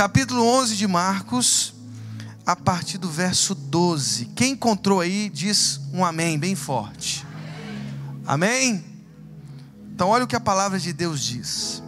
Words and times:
capítulo 0.00 0.46
11 0.46 0.76
de 0.76 0.86
Marcos, 0.86 1.74
a 2.46 2.56
partir 2.56 2.96
do 2.96 3.10
verso 3.10 3.54
12. 3.54 4.30
Quem 4.34 4.52
encontrou 4.52 4.98
aí, 4.98 5.28
diz 5.28 5.78
um 5.92 6.02
amém 6.02 6.38
bem 6.38 6.54
forte. 6.54 7.26
Amém? 8.24 8.82
Então, 9.92 10.08
olha 10.08 10.24
o 10.24 10.26
que 10.26 10.34
a 10.34 10.40
palavra 10.40 10.78
de 10.78 10.94
Deus 10.94 11.20
diz. 11.20 11.82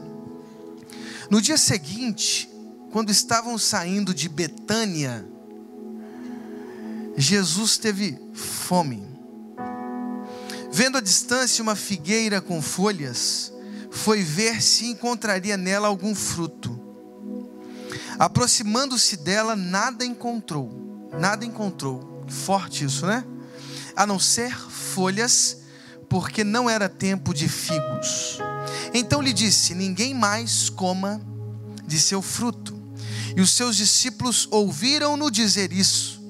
No 1.30 1.40
dia 1.40 1.56
seguinte, 1.56 2.50
quando 2.92 3.08
estavam 3.08 3.56
saindo 3.56 4.12
de 4.12 4.28
Betânia, 4.28 5.26
Jesus 7.16 7.78
teve 7.78 8.20
fome. 8.34 9.08
Vendo 10.70 10.98
à 10.98 11.00
distância 11.00 11.62
uma 11.62 11.74
figueira 11.74 12.42
com 12.42 12.60
folhas, 12.60 13.50
foi 13.90 14.22
ver 14.22 14.60
se 14.60 14.84
encontraria 14.84 15.56
nela 15.56 15.88
algum 15.88 16.14
fruto. 16.14 16.81
Aproximando-se 18.18 19.16
dela, 19.16 19.56
nada 19.56 20.04
encontrou. 20.04 21.10
Nada 21.18 21.44
encontrou. 21.44 22.24
Forte 22.28 22.84
isso, 22.84 23.06
né? 23.06 23.24
A 23.94 24.06
não 24.06 24.18
ser 24.18 24.56
folhas, 24.56 25.58
porque 26.08 26.44
não 26.44 26.68
era 26.68 26.88
tempo 26.88 27.34
de 27.34 27.48
figos. 27.48 28.38
Então 28.94 29.20
lhe 29.20 29.32
disse: 29.32 29.74
Ninguém 29.74 30.14
mais 30.14 30.68
coma 30.68 31.20
de 31.86 31.98
seu 31.98 32.22
fruto. 32.22 32.80
E 33.36 33.40
os 33.40 33.50
seus 33.52 33.76
discípulos 33.76 34.46
ouviram-no 34.50 35.30
dizer 35.30 35.72
isso. 35.72 36.22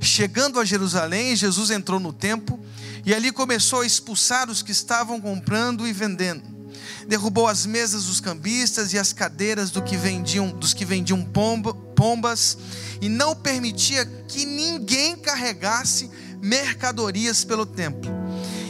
Chegando 0.00 0.58
a 0.58 0.64
Jerusalém, 0.64 1.36
Jesus 1.36 1.70
entrou 1.70 2.00
no 2.00 2.12
templo 2.12 2.58
e 3.04 3.14
ali 3.14 3.30
começou 3.30 3.82
a 3.82 3.86
expulsar 3.86 4.50
os 4.50 4.62
que 4.62 4.72
estavam 4.72 5.20
comprando 5.20 5.86
e 5.86 5.92
vendendo. 5.92 6.61
Derrubou 7.08 7.46
as 7.46 7.66
mesas 7.66 8.04
dos 8.04 8.20
cambistas 8.20 8.92
e 8.92 8.98
as 8.98 9.12
cadeiras 9.12 9.70
do 9.70 9.82
que 9.82 9.96
vendiam, 9.96 10.50
dos 10.50 10.72
que 10.72 10.84
vendiam 10.84 11.22
pomba, 11.22 11.74
pombas 11.74 12.56
e 13.00 13.08
não 13.08 13.34
permitia 13.34 14.04
que 14.04 14.46
ninguém 14.46 15.16
carregasse 15.16 16.10
mercadorias 16.40 17.44
pelo 17.44 17.66
templo. 17.66 18.10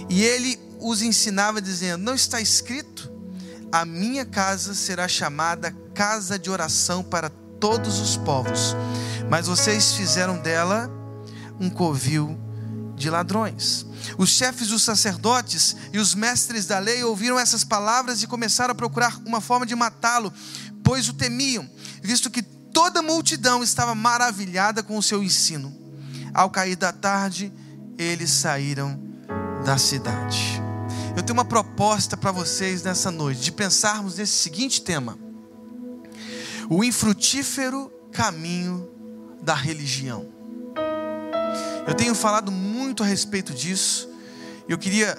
E 0.08 0.22
ele 0.22 0.58
os 0.78 1.02
ensinava 1.02 1.60
dizendo: 1.60 2.02
Não 2.02 2.14
está 2.14 2.40
escrito? 2.40 3.10
A 3.70 3.84
minha 3.84 4.26
casa 4.26 4.74
será 4.74 5.08
chamada 5.08 5.74
casa 5.94 6.38
de 6.38 6.50
oração 6.50 7.02
para 7.02 7.30
todos 7.58 8.00
os 8.00 8.16
povos, 8.18 8.76
mas 9.30 9.46
vocês 9.46 9.92
fizeram 9.94 10.38
dela 10.38 10.90
um 11.58 11.70
covil 11.70 12.38
de 13.02 13.10
ladrões. 13.10 13.84
Os 14.16 14.30
chefes 14.30 14.68
dos 14.68 14.82
sacerdotes 14.82 15.76
e 15.92 15.98
os 15.98 16.14
mestres 16.14 16.66
da 16.66 16.78
lei 16.78 17.04
ouviram 17.04 17.38
essas 17.38 17.64
palavras 17.64 18.22
e 18.22 18.26
começaram 18.26 18.72
a 18.72 18.74
procurar 18.74 19.20
uma 19.26 19.40
forma 19.40 19.66
de 19.66 19.74
matá-lo, 19.74 20.32
pois 20.82 21.08
o 21.08 21.12
temiam, 21.12 21.68
visto 22.02 22.30
que 22.30 22.42
toda 22.42 23.00
a 23.00 23.02
multidão 23.02 23.62
estava 23.62 23.94
maravilhada 23.94 24.82
com 24.82 24.96
o 24.96 25.02
seu 25.02 25.22
ensino. 25.22 25.76
Ao 26.32 26.48
cair 26.48 26.76
da 26.76 26.92
tarde, 26.92 27.52
eles 27.98 28.30
saíram 28.30 28.98
da 29.64 29.76
cidade. 29.76 30.62
Eu 31.14 31.22
tenho 31.22 31.36
uma 31.36 31.44
proposta 31.44 32.16
para 32.16 32.32
vocês 32.32 32.82
nessa 32.82 33.10
noite, 33.10 33.42
de 33.42 33.52
pensarmos 33.52 34.16
nesse 34.16 34.32
seguinte 34.32 34.80
tema: 34.80 35.18
o 36.70 36.82
infrutífero 36.82 37.92
caminho 38.12 38.88
da 39.42 39.54
religião. 39.54 40.26
Eu 41.86 41.94
tenho 41.94 42.14
falado 42.14 42.50
muito 42.50 42.71
a 43.00 43.06
respeito 43.06 43.54
disso. 43.54 44.10
Eu 44.68 44.76
queria 44.76 45.16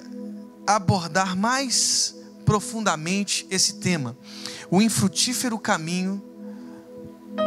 abordar 0.66 1.34
mais 1.34 2.14
profundamente 2.44 3.46
esse 3.50 3.74
tema, 3.74 4.16
o 4.70 4.82
infrutífero 4.82 5.58
caminho 5.58 6.22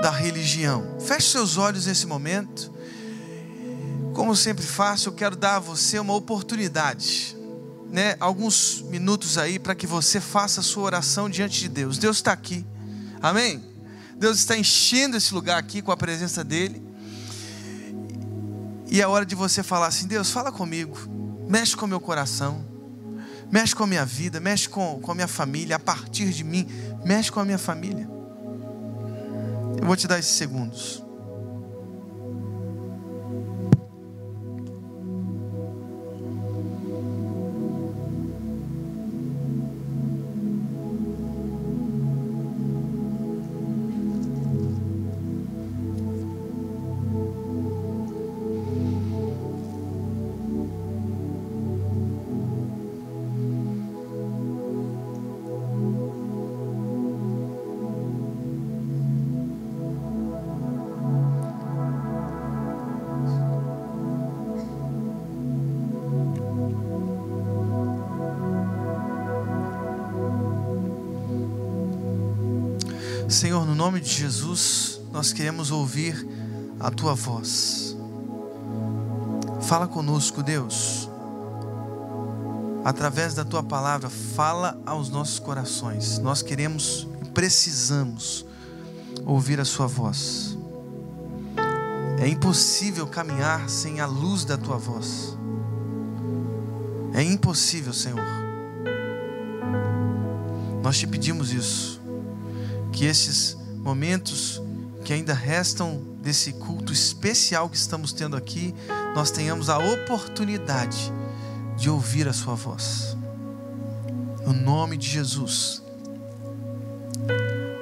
da 0.02 0.10
religião. 0.10 0.98
Feche 1.00 1.30
seus 1.30 1.58
olhos 1.58 1.86
nesse 1.86 2.08
momento. 2.08 2.74
Como 4.14 4.36
sempre 4.36 4.66
faço, 4.66 5.10
eu 5.10 5.14
quero 5.14 5.36
dar 5.36 5.58
a 5.58 5.60
você 5.60 6.00
uma 6.00 6.16
oportunidade, 6.16 7.38
né? 7.92 8.16
Alguns 8.20 8.82
minutos 8.82 9.38
aí 9.38 9.60
para 9.60 9.76
que 9.76 9.86
você 9.86 10.20
faça 10.20 10.60
a 10.62 10.64
sua 10.64 10.84
oração 10.84 11.30
diante 11.30 11.60
de 11.60 11.70
Deus. 11.70 11.98
Deus 11.98 12.18
está 12.18 12.32
aqui. 12.32 12.66
Amém? 13.22 13.64
Deus 14.16 14.40
está 14.40 14.58
enchendo 14.58 15.16
esse 15.16 15.34
lugar 15.34 15.60
aqui 15.60 15.82
com 15.82 15.92
a 15.92 15.98
presença 15.98 16.44
dele. 16.44 16.87
E 18.90 19.02
é 19.02 19.08
hora 19.08 19.26
de 19.26 19.36
você 19.36 19.64
falar 19.64 19.88
assim: 19.88 20.08
Deus, 20.08 20.32
fala 20.32 20.52
comigo, 20.52 20.98
mexe 21.48 21.76
com 21.76 21.86
o 21.86 21.88
meu 21.88 22.00
coração, 22.00 22.66
mexe 23.52 23.76
com 23.76 23.84
a 23.84 23.88
minha 23.88 24.06
vida, 24.06 24.40
mexe 24.40 24.68
com, 24.68 25.00
com 25.02 25.12
a 25.12 25.16
minha 25.16 25.28
família, 25.28 25.76
a 25.76 25.80
partir 25.80 26.32
de 26.32 26.44
mim, 26.44 26.68
mexe 27.04 27.32
com 27.32 27.40
a 27.40 27.46
minha 27.46 27.58
família. 27.58 28.10
Eu 29.80 29.86
vou 29.86 29.96
te 29.96 30.08
dar 30.08 30.20
esses 30.20 30.36
segundos. 30.36 31.07
Senhor, 73.30 73.66
no 73.66 73.76
nome 73.76 74.00
de 74.00 74.10
Jesus, 74.10 75.02
nós 75.12 75.34
queremos 75.34 75.70
ouvir 75.70 76.26
a 76.80 76.90
tua 76.90 77.14
voz. 77.14 77.94
Fala 79.64 79.86
conosco, 79.86 80.42
Deus. 80.42 81.10
Através 82.86 83.34
da 83.34 83.44
tua 83.44 83.62
palavra, 83.62 84.10
fala 84.10 84.80
aos 84.86 85.10
nossos 85.10 85.40
corações. 85.40 86.20
Nós 86.20 86.42
queremos 86.42 87.06
e 87.22 87.26
precisamos 87.26 88.46
ouvir 89.26 89.60
a 89.60 89.66
sua 89.66 89.88
voz. 89.88 90.58
É 92.22 92.30
impossível 92.30 93.06
caminhar 93.08 93.70
sem 93.70 94.00
a 94.00 94.06
luz 94.06 94.46
da 94.46 94.58
tua 94.58 94.78
voz. 94.78 95.38
É 97.14 97.22
impossível, 97.22 97.92
Senhor. 97.92 98.24
Nós 100.82 100.98
te 100.98 101.06
pedimos 101.06 101.52
isso 101.52 101.97
que 102.98 103.06
esses 103.06 103.56
momentos 103.76 104.60
que 105.06 105.14
ainda 105.14 105.32
restam 105.32 106.02
desse 106.20 106.52
culto 106.54 106.92
especial 106.92 107.70
que 107.70 107.78
estamos 107.78 108.12
tendo 108.12 108.36
aqui, 108.36 108.74
nós 109.14 109.30
tenhamos 109.30 109.70
a 109.70 109.78
oportunidade 109.78 111.14
de 111.78 111.92
ouvir 111.92 112.28
a 112.28 112.34
Sua 112.34 112.56
voz. 112.56 113.16
No 114.44 114.52
nome 114.52 114.98
de 114.98 115.08
Jesus. 115.08 115.84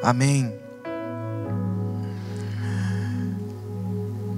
Amém. 0.03 0.53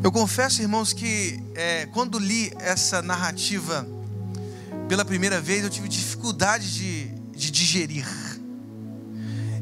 Eu 0.04 0.12
confesso, 0.12 0.62
irmãos, 0.62 0.94
que 0.94 1.42
é, 1.56 1.88
quando 1.88 2.20
li 2.20 2.54
essa 2.59 3.02
narrativa 3.02 3.86
pela 4.88 5.04
primeira 5.04 5.42
vez, 5.42 5.64
eu 5.64 5.72
tive 5.72 5.90
dificuldade 5.90 6.72
de, 6.72 7.08
de 7.36 7.50
digerir 7.50 8.27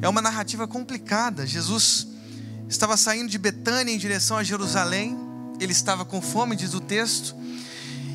é 0.01 0.09
uma 0.09 0.21
narrativa 0.21 0.67
complicada. 0.67 1.45
Jesus 1.45 2.07
estava 2.67 2.97
saindo 2.97 3.29
de 3.29 3.37
Betânia 3.37 3.93
em 3.93 3.97
direção 3.97 4.37
a 4.37 4.43
Jerusalém, 4.43 5.17
ele 5.59 5.71
estava 5.71 6.03
com 6.03 6.21
fome, 6.21 6.55
diz 6.55 6.73
o 6.73 6.81
texto, 6.81 7.35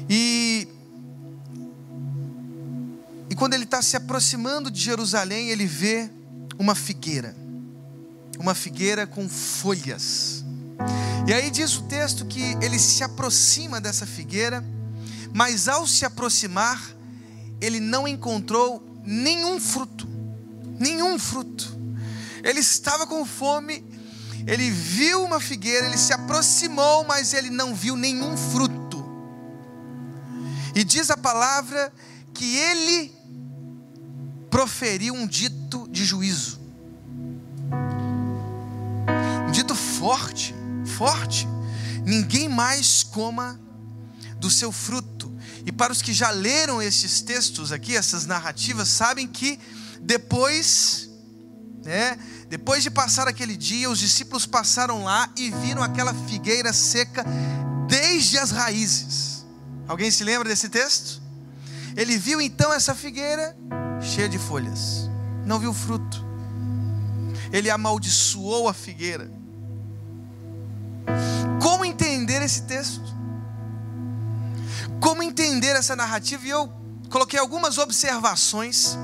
e, 0.08 0.66
e 3.28 3.34
quando 3.34 3.54
ele 3.54 3.64
está 3.64 3.80
se 3.80 3.96
aproximando 3.96 4.70
de 4.70 4.80
Jerusalém, 4.80 5.50
ele 5.50 5.66
vê 5.66 6.10
uma 6.58 6.74
figueira, 6.74 7.34
uma 8.38 8.54
figueira 8.54 9.06
com 9.06 9.28
folhas. 9.28 10.44
E 11.26 11.32
aí 11.32 11.50
diz 11.50 11.76
o 11.76 11.82
texto 11.82 12.26
que 12.26 12.42
ele 12.60 12.78
se 12.78 13.04
aproxima 13.04 13.80
dessa 13.80 14.04
figueira, 14.04 14.64
mas 15.32 15.68
ao 15.68 15.86
se 15.86 16.04
aproximar, 16.04 16.82
ele 17.60 17.78
não 17.78 18.08
encontrou 18.08 18.82
nenhum 19.04 19.60
fruto, 19.60 20.08
nenhum 20.80 21.18
fruto. 21.18 21.78
Ele 22.42 22.58
estava 22.58 23.06
com 23.06 23.24
fome, 23.24 23.84
ele 24.46 24.70
viu 24.70 25.22
uma 25.22 25.38
figueira, 25.38 25.86
ele 25.86 25.98
se 25.98 26.12
aproximou, 26.12 27.04
mas 27.04 27.32
ele 27.34 27.50
não 27.50 27.74
viu 27.74 27.94
nenhum 27.94 28.36
fruto. 28.36 29.04
E 30.74 30.82
diz 30.82 31.10
a 31.10 31.16
palavra 31.16 31.92
que 32.34 32.56
ele 32.56 33.12
proferiu 34.50 35.14
um 35.14 35.26
dito 35.26 35.86
de 35.88 36.04
juízo. 36.04 36.60
forte, 40.00 40.54
forte. 40.96 41.46
Ninguém 42.06 42.48
mais 42.48 43.02
coma 43.02 43.60
do 44.38 44.50
seu 44.50 44.72
fruto. 44.72 45.30
E 45.66 45.70
para 45.70 45.92
os 45.92 46.00
que 46.00 46.14
já 46.14 46.30
leram 46.30 46.80
esses 46.80 47.20
textos 47.20 47.70
aqui, 47.70 47.94
essas 47.94 48.24
narrativas, 48.24 48.88
sabem 48.88 49.28
que 49.28 49.60
depois, 50.00 51.10
né, 51.84 52.18
depois 52.48 52.82
de 52.82 52.90
passar 52.90 53.28
aquele 53.28 53.56
dia, 53.56 53.88
os 53.90 53.98
discípulos 53.98 54.46
passaram 54.46 55.04
lá 55.04 55.30
e 55.36 55.50
viram 55.50 55.82
aquela 55.82 56.12
figueira 56.12 56.72
seca 56.72 57.24
desde 57.86 58.38
as 58.38 58.50
raízes. 58.50 59.44
Alguém 59.86 60.10
se 60.10 60.24
lembra 60.24 60.48
desse 60.48 60.68
texto? 60.68 61.20
Ele 61.96 62.16
viu 62.16 62.40
então 62.40 62.72
essa 62.72 62.94
figueira 62.94 63.56
cheia 64.00 64.28
de 64.28 64.38
folhas, 64.38 65.10
não 65.44 65.58
viu 65.58 65.72
fruto. 65.74 66.24
Ele 67.52 67.68
amaldiçoou 67.68 68.68
a 68.68 68.74
figueira. 68.74 69.30
Como 71.60 71.84
entender 71.84 72.42
esse 72.42 72.62
texto? 72.62 73.02
Como 75.00 75.22
entender 75.22 75.76
essa 75.76 75.96
narrativa? 75.96 76.46
E 76.46 76.50
eu 76.50 76.72
coloquei 77.08 77.38
algumas 77.38 77.78
observações 77.78 78.96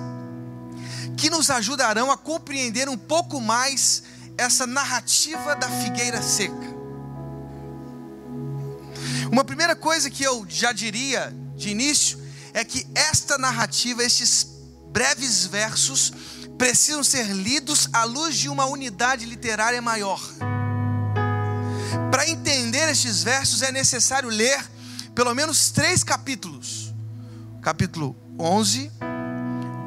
que 1.17 1.31
nos 1.31 1.51
ajudarão 1.51 2.11
a 2.11 2.17
compreender 2.17 2.89
um 2.89 2.97
pouco 2.97 3.41
mais 3.41 4.03
essa 4.37 4.67
narrativa 4.67 5.57
da 5.57 5.69
figueira 5.69 6.21
seca. 6.21 6.77
Uma 9.33 9.43
primeira 9.43 9.75
coisa 9.75 10.11
que 10.11 10.23
eu 10.23 10.47
já 10.49 10.73
diria 10.73 11.35
de 11.57 11.71
início 11.71 12.19
é 12.53 12.63
que 12.65 12.87
esta 12.95 13.39
narrativa, 13.39 14.05
estes 14.05 14.47
breves 14.93 15.47
versos, 15.47 16.13
precisam 16.59 17.03
ser 17.03 17.27
lidos 17.33 17.89
à 17.93 18.05
luz 18.05 18.37
de 18.37 18.49
uma 18.49 18.67
unidade 18.67 19.25
literária 19.25 19.81
maior. 19.81 20.21
Para 22.11 22.29
entender 22.29 22.89
estes 22.91 23.23
versos 23.23 23.63
é 23.63 23.73
necessário 23.73 24.29
ler 24.29 24.65
pelo 25.15 25.35
menos 25.35 25.71
três 25.71 26.05
capítulos: 26.05 26.95
capítulo 27.63 28.15
11, 28.39 28.91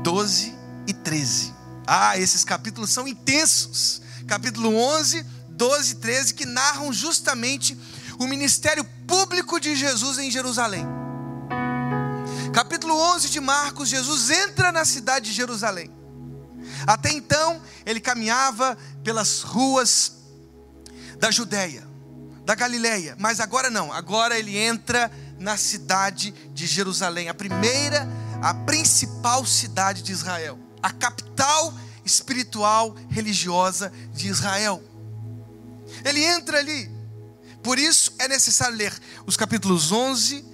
12 0.04 0.59
e 0.90 0.94
13. 0.94 1.54
Ah, 1.86 2.18
esses 2.18 2.44
capítulos 2.44 2.90
são 2.90 3.08
intensos. 3.08 4.02
Capítulo 4.28 4.76
11, 4.76 5.24
12 5.50 5.92
e 5.92 5.96
13 5.96 6.34
que 6.34 6.46
narram 6.46 6.92
justamente 6.92 7.78
o 8.20 8.26
ministério 8.26 8.84
público 9.08 9.60
de 9.60 9.76
Jesus 9.76 10.18
em 10.18 10.32
Jerusalém. 10.32 10.86
Capítulo 12.54 12.96
11 13.16 13.30
de 13.30 13.40
Marcos, 13.40 13.90
Jesus 13.90 14.32
entra 14.32 14.72
na 14.72 14.84
cidade 14.84 15.30
de 15.30 15.36
Jerusalém. 15.36 15.92
Até 16.88 17.12
então, 17.12 17.62
ele 17.86 18.00
caminhava 18.00 18.78
pelas 19.04 19.42
ruas 19.42 20.14
da 21.20 21.30
Judéia, 21.30 21.88
da 22.46 22.56
Galileia, 22.56 23.16
mas 23.20 23.40
agora 23.40 23.70
não, 23.70 23.94
agora 23.94 24.38
ele 24.40 24.58
entra 24.58 25.12
na 25.38 25.56
cidade 25.56 26.34
de 26.54 26.66
Jerusalém, 26.66 27.30
a 27.30 27.34
primeira, 27.34 28.08
a 28.42 28.54
principal 28.54 29.46
cidade 29.46 30.02
de 30.02 30.12
Israel 30.12 30.69
a 30.82 30.92
capital 30.92 31.74
espiritual 32.06 32.96
religiosa 33.10 33.92
de 34.14 34.28
Israel. 34.28 34.84
Ele 36.04 36.24
entra 36.24 36.60
ali. 36.60 36.90
Por 37.62 37.78
isso 37.78 38.14
é 38.20 38.28
necessário 38.28 38.78
ler 38.78 38.94
os 39.26 39.36
capítulos 39.36 39.92
11, 39.92 40.46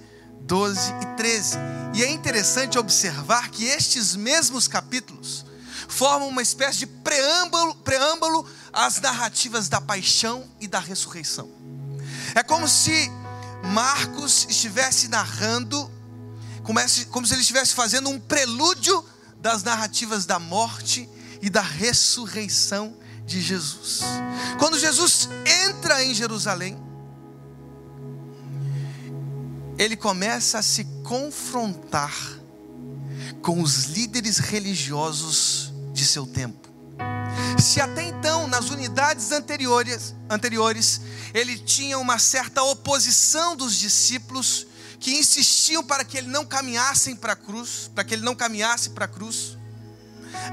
12 0.42 0.92
e 1.02 1.16
13. 1.16 1.58
E 1.94 2.02
é 2.02 2.10
interessante 2.10 2.78
observar 2.78 3.50
que 3.50 3.64
estes 3.64 4.16
mesmos 4.16 4.68
capítulos 4.68 5.44
formam 5.88 6.28
uma 6.28 6.42
espécie 6.42 6.80
de 6.80 6.86
preâmbulo, 6.86 7.74
preâmbulo 7.76 8.48
às 8.72 9.00
narrativas 9.00 9.68
da 9.68 9.80
paixão 9.80 10.44
e 10.60 10.66
da 10.66 10.78
ressurreição. 10.78 11.50
É 12.34 12.42
como 12.42 12.68
se 12.68 13.10
Marcos 13.72 14.46
estivesse 14.48 15.08
narrando, 15.08 15.90
como 16.62 17.26
se 17.26 17.32
ele 17.32 17.40
estivesse 17.40 17.74
fazendo 17.74 18.10
um 18.10 18.18
prelúdio 18.18 19.04
das 19.46 19.62
narrativas 19.62 20.26
da 20.26 20.40
morte 20.40 21.08
e 21.40 21.48
da 21.48 21.60
ressurreição 21.60 22.96
de 23.24 23.40
Jesus. 23.40 24.00
Quando 24.58 24.76
Jesus 24.76 25.28
entra 25.68 26.02
em 26.02 26.12
Jerusalém, 26.12 26.76
ele 29.78 29.96
começa 29.96 30.58
a 30.58 30.62
se 30.62 30.82
confrontar 31.04 32.12
com 33.40 33.62
os 33.62 33.84
líderes 33.84 34.38
religiosos 34.38 35.72
de 35.92 36.04
seu 36.04 36.26
tempo. 36.26 36.68
Se 37.56 37.80
até 37.80 38.02
então, 38.02 38.48
nas 38.48 38.70
unidades 38.70 39.30
anteriores, 39.30 40.12
anteriores, 40.28 41.00
ele 41.32 41.56
tinha 41.56 41.96
uma 42.00 42.18
certa 42.18 42.64
oposição 42.64 43.54
dos 43.54 43.76
discípulos 43.76 44.66
que 44.98 45.18
insistiam 45.18 45.82
para 45.82 46.04
que 46.04 46.18
ele 46.18 46.28
não 46.28 46.44
caminhasse 46.44 47.14
para 47.16 47.32
a 47.32 47.36
cruz, 47.36 47.90
para 47.94 48.04
que 48.04 48.14
ele 48.14 48.22
não 48.22 48.34
caminhasse 48.34 48.90
para 48.90 49.04
a 49.04 49.08
cruz. 49.08 49.56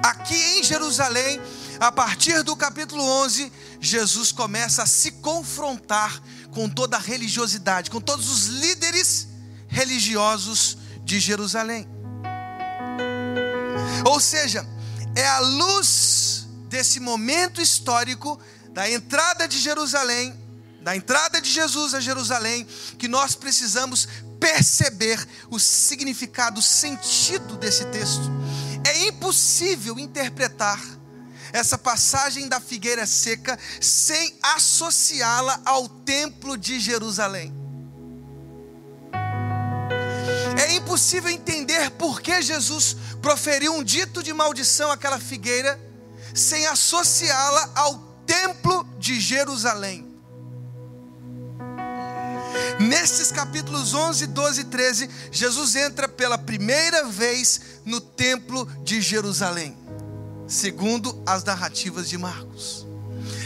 Aqui 0.03 0.35
em 0.59 0.63
Jerusalém, 0.63 1.41
a 1.79 1.91
partir 1.91 2.43
do 2.43 2.55
capítulo 2.55 3.03
11, 3.03 3.51
Jesus 3.79 4.31
começa 4.31 4.83
a 4.83 4.87
se 4.87 5.11
confrontar 5.13 6.21
com 6.51 6.69
toda 6.69 6.97
a 6.97 6.99
religiosidade, 6.99 7.89
com 7.89 7.99
todos 7.99 8.29
os 8.29 8.45
líderes 8.47 9.27
religiosos 9.67 10.77
de 11.03 11.19
Jerusalém. 11.19 11.87
Ou 14.05 14.19
seja, 14.19 14.65
é 15.15 15.27
a 15.27 15.39
luz 15.39 16.47
desse 16.67 16.99
momento 16.99 17.61
histórico 17.61 18.39
da 18.71 18.89
entrada 18.89 19.47
de 19.47 19.59
Jerusalém, 19.59 20.33
da 20.83 20.95
entrada 20.95 21.39
de 21.39 21.49
Jesus 21.49 21.93
a 21.93 21.99
Jerusalém, 21.99 22.67
que 22.97 23.07
nós 23.07 23.33
precisamos 23.35 24.07
perceber 24.39 25.25
o 25.49 25.57
significado, 25.57 26.59
o 26.59 26.63
sentido 26.63 27.55
desse 27.55 27.85
texto. 27.85 28.29
É 28.85 29.07
impossível 29.07 29.97
interpretar 29.97 30.79
essa 31.53 31.77
passagem 31.77 32.49
da 32.49 32.59
figueira 32.59 33.05
seca 33.05 33.57
sem 33.79 34.37
associá-la 34.41 35.61
ao 35.63 35.87
templo 35.87 36.57
de 36.57 36.79
Jerusalém. 36.79 37.53
É 40.59 40.73
impossível 40.73 41.29
entender 41.29 41.91
por 41.91 42.21
que 42.21 42.41
Jesus 42.41 42.97
proferiu 43.21 43.73
um 43.73 43.83
dito 43.83 44.21
de 44.21 44.33
maldição 44.33 44.91
àquela 44.91 45.19
figueira 45.19 45.79
sem 46.35 46.65
associá-la 46.67 47.71
ao 47.75 47.97
templo 48.25 48.83
de 48.97 49.19
Jerusalém. 49.19 50.12
Nesses 52.79 53.31
capítulos 53.31 53.93
11, 53.93 54.27
12 54.27 54.61
e 54.61 54.63
13, 54.65 55.09
Jesus 55.31 55.75
entra 55.75 56.07
pela 56.07 56.37
primeira 56.37 57.05
vez 57.05 57.61
no 57.85 57.99
templo 58.01 58.65
de 58.83 59.01
Jerusalém, 59.01 59.77
segundo 60.47 61.21
as 61.25 61.43
narrativas 61.43 62.09
de 62.09 62.17
Marcos. 62.17 62.85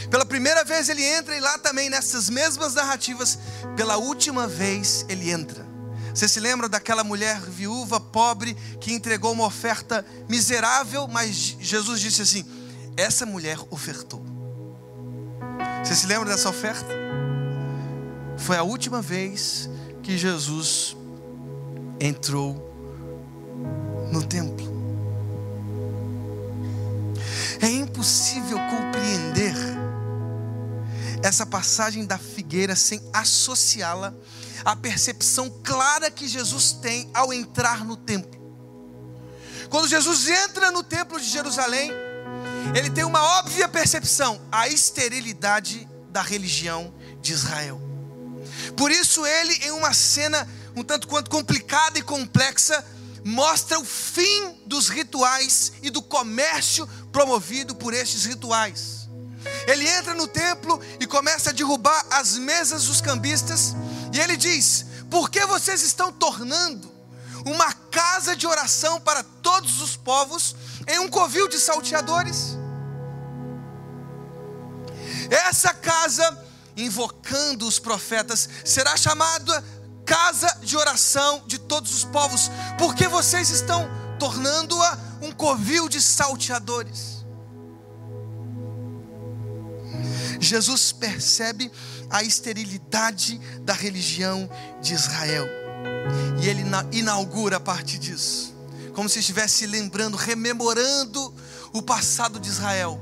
Pela 0.10 0.26
primeira 0.26 0.64
vez 0.64 0.90
ele 0.90 1.04
entra 1.04 1.36
e 1.36 1.40
lá 1.40 1.58
também 1.58 1.90
nessas 1.90 2.30
mesmas 2.30 2.74
narrativas, 2.74 3.38
pela 3.76 3.98
última 3.98 4.48
vez 4.48 5.06
ele 5.10 5.30
entra. 5.30 5.66
Você 6.14 6.28
se 6.28 6.40
lembra 6.40 6.68
daquela 6.68 7.04
mulher 7.04 7.40
viúva, 7.42 8.00
pobre, 8.00 8.56
que 8.82 8.92
entregou 8.92 9.34
uma 9.34 9.46
oferta 9.46 10.04
miserável, 10.28 11.08
mas 11.08 11.36
Jesus 11.60 12.00
disse 12.00 12.22
assim: 12.22 12.46
essa 12.96 13.26
mulher 13.26 13.60
ofertou. 13.70 14.26
Você 15.84 15.96
se 15.96 16.08
lembra 16.08 16.30
dessa 16.30 16.50
oferta? 16.50 16.88
Foi 18.38 18.56
a 18.56 18.64
última 18.64 19.02
vez 19.02 19.70
que 20.04 20.18
Jesus 20.18 20.96
entrou 22.00 22.56
no 24.12 24.24
templo. 24.24 24.66
É 27.62 27.68
impossível 27.70 28.58
compreender 28.70 29.56
essa 31.24 31.46
passagem 31.46 32.06
da 32.06 32.18
figueira 32.18 32.76
sem 32.76 33.02
associá-la 33.12 34.14
à 34.64 34.76
percepção 34.76 35.50
clara 35.64 36.12
que 36.12 36.28
Jesus 36.28 36.72
tem 36.74 37.10
ao 37.14 37.34
entrar 37.34 37.84
no 37.84 37.98
templo. 37.98 38.38
Quando 39.70 39.88
Jesus 39.88 40.28
entra 40.30 40.72
no 40.72 40.84
templo 40.84 41.20
de 41.20 41.26
Jerusalém, 41.26 41.92
ele 42.76 42.90
tem 42.90 43.04
uma 43.04 43.22
óbvia 43.40 43.68
percepção: 43.68 44.40
a 44.52 44.68
esterilidade 44.68 45.88
da 46.10 46.22
religião 46.22 46.94
de 47.22 47.34
Israel. 47.34 47.87
Por 48.76 48.92
isso, 48.92 49.26
ele, 49.26 49.54
em 49.66 49.72
uma 49.72 49.94
cena 49.94 50.48
um 50.76 50.84
tanto 50.84 51.08
quanto 51.08 51.30
complicada 51.30 51.98
e 51.98 52.04
complexa, 52.04 52.86
mostra 53.24 53.80
o 53.80 53.84
fim 53.84 54.56
dos 54.66 54.90
rituais 54.90 55.74
e 55.82 55.90
do 55.90 56.02
comércio 56.02 56.88
promovido 57.12 57.76
por 57.76 57.94
estes 57.94 58.26
rituais. 58.26 59.10
Ele 59.66 59.88
entra 59.88 60.14
no 60.14 60.28
templo 60.28 60.80
e 61.00 61.08
começa 61.08 61.50
a 61.50 61.54
derrubar 61.54 62.06
as 62.12 62.38
mesas 62.38 62.86
dos 62.86 63.02
cambistas, 63.02 63.76
e 64.14 64.20
ele 64.20 64.38
diz: 64.38 64.86
Por 65.10 65.30
que 65.30 65.46
vocês 65.46 65.82
estão 65.82 66.12
tornando 66.12 66.92
uma 67.46 67.74
casa 67.74 68.36
de 68.36 68.46
oração 68.46 69.00
para 69.02 69.24
todos 69.24 69.82
os 69.82 69.96
povos 69.96 70.56
em 70.88 71.00
um 71.00 71.10
covil 71.10 71.48
de 71.48 71.60
salteadores? 71.60 72.58
Essa 75.30 75.74
casa 75.74 76.47
invocando 76.78 77.68
os 77.68 77.80
profetas, 77.80 78.48
será 78.64 78.96
chamada 78.96 79.64
casa 80.06 80.48
de 80.62 80.78
oração 80.78 81.44
de 81.48 81.58
todos 81.58 81.94
os 81.94 82.04
povos, 82.06 82.50
porque 82.78 83.08
vocês 83.08 83.50
estão 83.50 83.90
tornando-a 84.20 84.98
um 85.22 85.32
covil 85.32 85.90
de 85.90 86.00
salteadores. 86.00 87.18
Jesus 90.40 90.92
percebe 90.92 91.72
a 92.10 92.24
esterilidade 92.24 93.40
da 93.62 93.74
religião 93.74 94.50
de 94.82 94.94
Israel 94.94 95.46
e 96.42 96.48
ele 96.48 96.64
inaugura 96.92 97.58
a 97.58 97.60
partir 97.60 97.98
disso, 97.98 98.56
como 98.94 99.10
se 99.10 99.20
estivesse 99.20 99.66
lembrando, 99.66 100.16
rememorando 100.16 101.34
o 101.74 101.82
passado 101.82 102.40
de 102.40 102.50
Israel. 102.50 103.02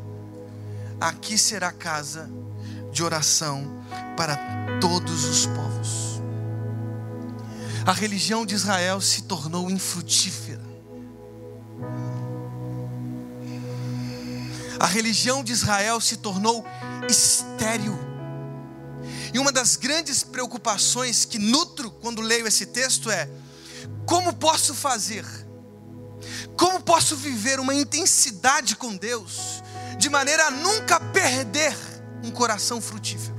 Aqui 1.00 1.38
será 1.38 1.72
casa 1.72 2.29
de 2.96 3.04
oração 3.04 3.84
para 4.16 4.38
todos 4.80 5.25
os 5.25 5.46
povos. 5.48 6.22
A 7.86 7.92
religião 7.92 8.46
de 8.46 8.56
Israel 8.56 9.02
se 9.02 9.24
tornou 9.24 9.70
infrutífera. 9.70 10.64
A 14.80 14.86
religião 14.86 15.44
de 15.44 15.52
Israel 15.52 16.00
se 16.00 16.16
tornou 16.16 16.66
estéril. 17.10 18.00
E 19.34 19.40
uma 19.40 19.52
das 19.52 19.75
grandes 19.75 20.24
preocupações 20.24 21.25
que 21.25 21.38
nutro 21.38 21.92
quando 21.92 22.22
leio 22.22 22.48
esse 22.48 22.66
texto 22.66 23.12
é: 23.12 23.30
como 24.06 24.32
posso 24.32 24.74
fazer? 24.74 25.25
Como 26.58 26.80
posso 26.80 27.18
viver 27.18 27.60
uma 27.60 27.75
intensidade 27.75 28.78
com 28.78 28.96
Deus 28.96 29.62
de 30.00 30.10
maneira 30.10 30.48
a 30.48 30.52
nunca 30.52 30.98
perder 30.98 31.75
um 32.25 32.32
coração 32.32 32.82
frutífero? 32.82 33.36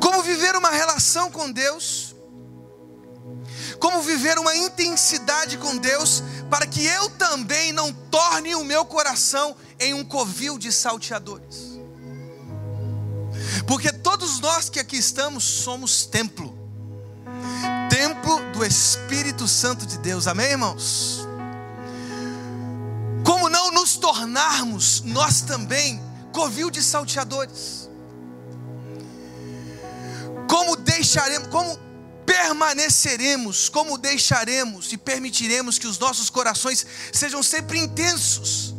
Como 0.00 0.22
viver 0.22 0.54
uma 0.56 0.70
relação 0.70 1.30
com 1.30 1.50
Deus? 1.50 2.14
Como 3.80 4.02
viver 4.02 4.38
uma 4.38 4.54
intensidade 4.56 5.56
com 5.56 5.76
Deus 5.76 6.22
para 6.50 6.66
que 6.66 6.84
eu 6.84 7.10
também 7.10 7.72
não 7.72 7.92
torne 7.92 8.54
o 8.54 8.64
meu 8.64 8.84
coração 8.84 9.56
em 9.78 9.94
um 9.94 10.04
covil 10.04 10.58
de 10.58 10.72
salteadores? 10.72 11.78
Porque 13.66 13.92
todos 13.92 14.40
nós 14.40 14.68
que 14.68 14.80
aqui 14.80 14.96
estamos 14.96 15.44
somos 15.44 16.06
templo 16.06 16.58
templo 17.88 18.40
do 18.52 18.64
Espírito 18.64 19.48
Santo 19.48 19.86
de 19.86 19.98
Deus, 19.98 20.26
amém, 20.26 20.50
irmãos? 20.50 21.27
Como 23.28 23.50
não 23.50 23.70
nos 23.70 23.94
tornarmos 23.96 25.02
nós 25.02 25.42
também 25.42 26.00
covil 26.32 26.70
de 26.70 26.82
salteadores? 26.82 27.90
Como 30.48 30.74
deixaremos, 30.76 31.46
como 31.48 31.78
permaneceremos, 32.24 33.68
como 33.68 33.98
deixaremos 33.98 34.94
e 34.94 34.96
permitiremos 34.96 35.78
que 35.78 35.86
os 35.86 35.98
nossos 35.98 36.30
corações 36.30 36.86
sejam 37.12 37.42
sempre 37.42 37.78
intensos? 37.78 38.74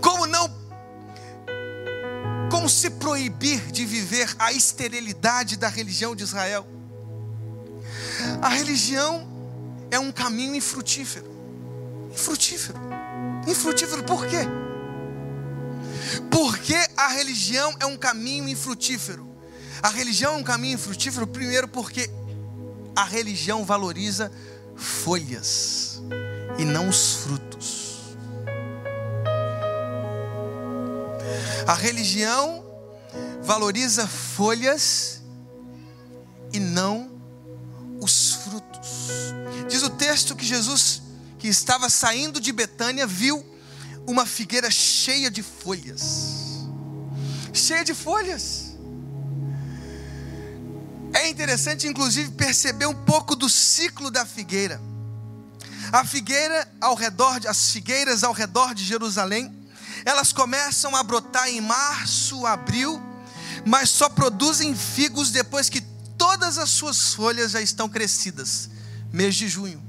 Como 0.00 0.26
não 0.26 0.52
como 2.50 2.68
se 2.68 2.90
proibir 2.90 3.70
de 3.70 3.86
viver 3.86 4.34
a 4.40 4.52
esterilidade 4.52 5.56
da 5.56 5.68
religião 5.68 6.16
de 6.16 6.24
Israel? 6.24 6.66
A 8.42 8.48
religião 8.48 9.28
é 9.92 9.98
um 10.00 10.10
caminho 10.10 10.56
infrutífero. 10.56 11.33
Infrutífero. 12.14 12.78
Infrutífero 13.46 14.04
por 14.04 14.26
quê? 14.26 14.46
Porque 16.30 16.76
a 16.96 17.08
religião 17.08 17.74
é 17.80 17.86
um 17.86 17.96
caminho 17.96 18.48
infrutífero. 18.48 19.28
A 19.82 19.88
religião 19.88 20.34
é 20.34 20.36
um 20.36 20.42
caminho 20.42 20.74
infrutífero, 20.74 21.26
primeiro, 21.26 21.68
porque 21.68 22.08
a 22.96 23.04
religião 23.04 23.64
valoriza 23.64 24.30
folhas 24.76 26.00
e 26.58 26.64
não 26.64 26.88
os 26.88 27.16
frutos. 27.16 27.94
A 31.66 31.74
religião 31.74 32.64
valoriza 33.42 34.06
folhas 34.06 35.22
e 36.52 36.60
não 36.60 37.10
os 38.00 38.34
frutos. 38.34 39.10
Diz 39.68 39.82
o 39.82 39.90
texto 39.90 40.36
que 40.36 40.44
Jesus, 40.44 41.02
que 41.44 41.48
estava 41.48 41.90
saindo 41.90 42.40
de 42.40 42.50
Betânia, 42.52 43.06
viu 43.06 43.44
uma 44.06 44.24
figueira 44.24 44.70
cheia 44.70 45.30
de 45.30 45.42
folhas. 45.42 46.64
Cheia 47.52 47.84
de 47.84 47.92
folhas. 47.92 48.78
É 51.12 51.28
interessante, 51.28 51.86
inclusive, 51.86 52.30
perceber 52.30 52.86
um 52.86 52.94
pouco 52.94 53.36
do 53.36 53.50
ciclo 53.50 54.10
da 54.10 54.24
figueira. 54.24 54.80
A 55.92 56.02
figueira 56.02 56.66
ao 56.80 56.94
redor, 56.94 57.38
as 57.46 57.68
figueiras 57.72 58.24
ao 58.24 58.32
redor 58.32 58.72
de 58.72 58.82
Jerusalém, 58.82 59.54
elas 60.06 60.32
começam 60.32 60.96
a 60.96 61.02
brotar 61.02 61.46
em 61.50 61.60
março, 61.60 62.46
abril, 62.46 63.02
mas 63.66 63.90
só 63.90 64.08
produzem 64.08 64.74
figos 64.74 65.30
depois 65.30 65.68
que 65.68 65.82
todas 66.16 66.56
as 66.56 66.70
suas 66.70 67.12
folhas 67.12 67.50
já 67.50 67.60
estão 67.60 67.86
crescidas, 67.86 68.70
mês 69.12 69.34
de 69.34 69.46
junho. 69.46 69.83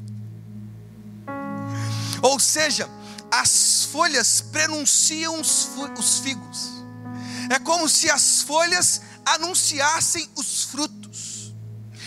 Ou 2.26 2.40
seja, 2.40 2.90
as 3.32 3.88
folhas 3.92 4.42
prenunciam 4.42 5.40
os 5.40 6.20
figos. 6.24 6.72
É 7.52 7.60
como 7.60 7.88
se 7.88 8.10
as 8.10 8.42
folhas 8.42 9.00
anunciassem 9.24 10.28
os 10.36 10.64
frutos. 10.64 11.54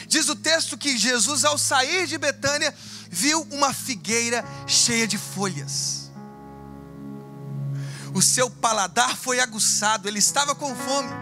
Diz 0.08 0.28
o 0.28 0.34
texto 0.34 0.76
que 0.76 0.98
Jesus, 0.98 1.44
ao 1.44 1.56
sair 1.56 2.08
de 2.08 2.18
Betânia, 2.18 2.75
viu 3.08 3.46
uma 3.52 3.72
figueira 3.72 4.44
cheia 4.66 5.06
de 5.06 5.16
folhas. 5.16 6.10
O 8.12 8.20
seu 8.20 8.50
paladar 8.50 9.16
foi 9.16 9.38
aguçado, 9.38 10.08
ele 10.08 10.18
estava 10.18 10.52
com 10.52 10.75
fome. 10.75 11.12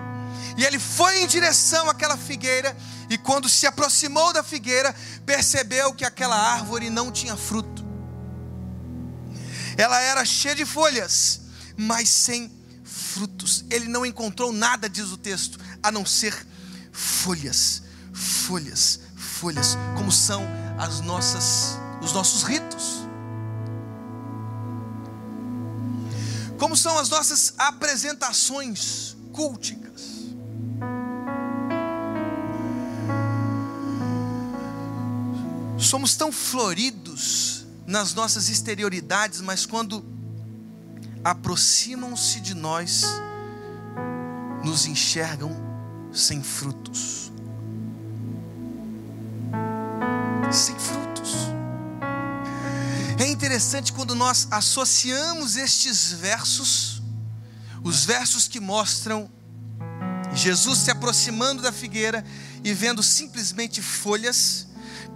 E 0.56 0.64
ele 0.64 0.78
foi 0.78 1.22
em 1.22 1.26
direção 1.26 1.90
àquela 1.90 2.16
figueira, 2.16 2.74
e 3.10 3.18
quando 3.18 3.46
se 3.46 3.66
aproximou 3.66 4.32
da 4.32 4.42
figueira, 4.42 4.94
percebeu 5.26 5.92
que 5.92 6.04
aquela 6.06 6.34
árvore 6.34 6.88
não 6.88 7.12
tinha 7.12 7.36
fruto. 7.36 7.75
Ela 9.76 10.00
era 10.00 10.24
cheia 10.24 10.54
de 10.54 10.64
folhas, 10.64 11.40
mas 11.76 12.08
sem 12.08 12.50
frutos. 12.84 13.64
Ele 13.70 13.88
não 13.88 14.04
encontrou 14.06 14.52
nada, 14.52 14.88
diz 14.88 15.10
o 15.10 15.16
texto, 15.16 15.58
a 15.82 15.90
não 15.90 16.04
ser 16.04 16.34
folhas, 16.92 17.82
folhas, 18.12 19.00
folhas, 19.16 19.76
como 19.96 20.10
são 20.10 20.42
as 20.78 21.00
nossas 21.00 21.78
os 22.02 22.12
nossos 22.12 22.42
ritos. 22.42 23.06
Como 26.58 26.76
são 26.76 26.98
as 26.98 27.08
nossas 27.08 27.52
apresentações 27.58 29.16
culticas. 29.32 29.86
somos 35.86 36.16
tão 36.16 36.32
floridos 36.32 37.55
nas 37.86 38.14
nossas 38.14 38.48
exterioridades, 38.48 39.40
mas 39.40 39.64
quando 39.64 40.04
aproximam-se 41.22 42.40
de 42.40 42.54
nós, 42.54 43.04
nos 44.64 44.86
enxergam 44.86 45.54
sem 46.12 46.42
frutos. 46.42 47.30
Sem 50.52 50.78
frutos. 50.78 51.34
É 53.18 53.26
interessante 53.26 53.92
quando 53.92 54.14
nós 54.14 54.48
associamos 54.50 55.56
estes 55.56 56.12
versos, 56.12 57.02
os 57.82 58.04
versos 58.04 58.48
que 58.48 58.60
mostram 58.60 59.30
Jesus 60.36 60.80
se 60.80 60.90
aproximando 60.90 61.62
da 61.62 61.72
figueira 61.72 62.24
e 62.62 62.74
vendo 62.74 63.02
simplesmente 63.02 63.80
folhas, 63.80 64.65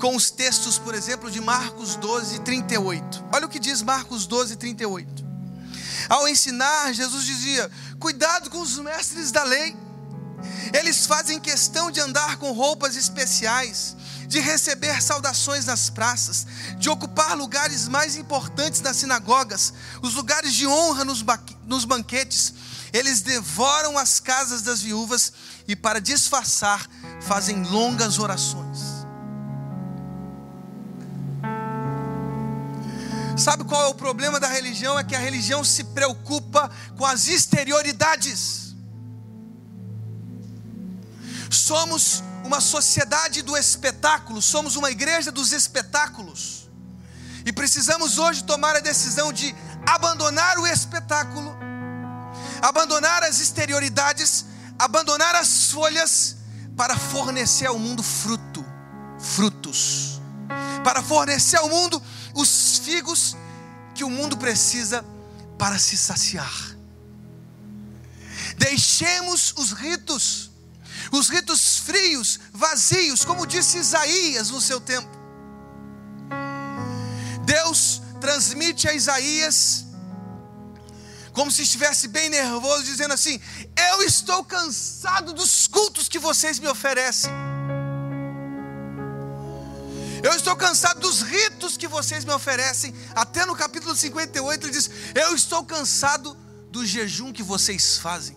com 0.01 0.17
os 0.17 0.31
textos, 0.31 0.79
por 0.79 0.95
exemplo, 0.95 1.31
de 1.31 1.41
Marcos 1.41 1.95
12, 1.97 2.41
38. 2.41 3.25
Olha 3.33 3.47
o 3.47 3.49
que 3.49 3.59
diz 3.59 3.83
Marcos 3.83 4.27
12, 4.27 4.57
38. 4.57 5.25
Ao 6.09 6.27
ensinar, 6.27 6.93
Jesus 6.95 7.25
dizia: 7.25 7.71
Cuidado 8.01 8.49
com 8.49 8.61
os 8.61 8.79
mestres 8.79 9.31
da 9.31 9.45
lei. 9.45 9.77
Eles 10.73 11.05
fazem 11.07 11.39
questão 11.39 11.91
de 11.91 12.01
andar 12.01 12.39
com 12.39 12.53
roupas 12.53 12.97
especiais, 12.97 13.95
de 14.27 14.41
receber 14.41 15.03
saudações 15.03 15.67
nas 15.67 15.91
praças, 15.91 16.47
de 16.79 16.89
ocupar 16.89 17.37
lugares 17.37 17.87
mais 17.87 18.17
importantes 18.17 18.81
nas 18.81 18.97
sinagogas, 18.97 19.75
os 20.01 20.15
lugares 20.15 20.55
de 20.55 20.67
honra 20.67 21.05
nos, 21.05 21.23
nos 21.67 21.85
banquetes. 21.85 22.55
Eles 22.91 23.21
devoram 23.21 23.99
as 23.99 24.19
casas 24.19 24.63
das 24.63 24.81
viúvas 24.81 25.33
e, 25.69 25.77
para 25.77 26.01
disfarçar, 26.01 26.89
fazem 27.21 27.63
longas 27.65 28.19
orações. 28.19 28.90
Sabe 33.41 33.65
qual 33.65 33.83
é 33.85 33.87
o 33.87 33.95
problema 33.95 34.39
da 34.39 34.49
religião? 34.49 34.99
É 34.99 35.03
que 35.03 35.17
a 35.17 35.19
religião 35.19 35.65
se 35.65 35.83
preocupa 35.83 36.71
com 36.99 37.07
as 37.07 37.27
exterioridades. 37.27 38.75
Somos 41.51 42.23
uma 42.45 42.61
sociedade 42.61 43.41
do 43.41 43.57
espetáculo, 43.57 44.43
somos 44.43 44.77
uma 44.77 44.91
igreja 44.91 45.33
dos 45.33 45.53
espetáculos. 45.53 46.69
E 47.47 47.51
precisamos 47.51 48.19
hoje 48.19 48.45
tomar 48.45 48.77
a 48.77 48.81
decisão 48.81 49.33
de 49.33 49.55
abandonar 49.87 50.59
o 50.59 50.67
espetáculo, 50.67 51.57
abandonar 52.61 53.23
as 53.23 53.41
exterioridades, 53.41 54.45
abandonar 54.79 55.35
as 55.35 55.71
folhas 55.71 56.37
para 56.77 56.95
fornecer 56.95 57.67
ao 57.67 57.79
mundo 57.79 58.03
fruto, 58.03 58.63
frutos, 59.19 60.21
para 60.85 61.03
fornecer 61.03 61.57
ao 61.57 61.69
mundo 61.69 62.03
os 62.35 62.79
figos 62.85 63.37
que 63.95 64.05
o 64.05 64.11
mundo 64.11 64.37
precisa 64.37 65.05
para 65.59 65.79
se 65.79 65.97
saciar. 65.97 66.77
Deixemos 68.57 69.53
os 69.57 69.73
ritos, 69.73 70.51
os 71.13 71.29
ritos 71.29 71.79
frios, 71.79 72.41
vazios, 72.53 73.25
como 73.25 73.47
disse 73.47 73.79
Isaías 73.79 74.51
no 74.51 74.61
seu 74.61 74.81
tempo. 74.81 75.09
Deus 77.45 78.03
transmite 78.21 78.89
a 78.89 78.95
Isaías, 78.95 79.85
como 81.33 81.51
se 81.51 81.63
estivesse 81.63 82.09
bem 82.09 82.29
nervoso, 82.29 82.85
dizendo 82.85 83.15
assim: 83.15 83.41
Eu 83.77 84.03
estou 84.03 84.45
cansado 84.45 85.33
dos 85.33 85.67
cultos 85.67 86.09
que 86.09 86.19
vocês 86.19 86.59
me 86.59 86.69
oferecem. 86.69 87.50
Eu 90.23 90.35
estou 90.35 90.55
cansado 90.55 91.01
dos 91.01 91.23
ritos 91.23 91.77
que 91.77 91.89
vocês 91.89 92.25
me 92.25 92.33
oferecem. 92.33 92.95
Até 93.15 93.47
no 93.47 93.57
capítulo 93.57 93.95
58 93.95 94.67
ele 94.67 94.73
diz: 94.73 94.91
Eu 95.15 95.35
estou 95.35 95.65
cansado 95.65 96.37
do 96.71 96.85
jejum 96.85 97.33
que 97.33 97.43
vocês 97.43 97.99
fazem. 97.99 98.37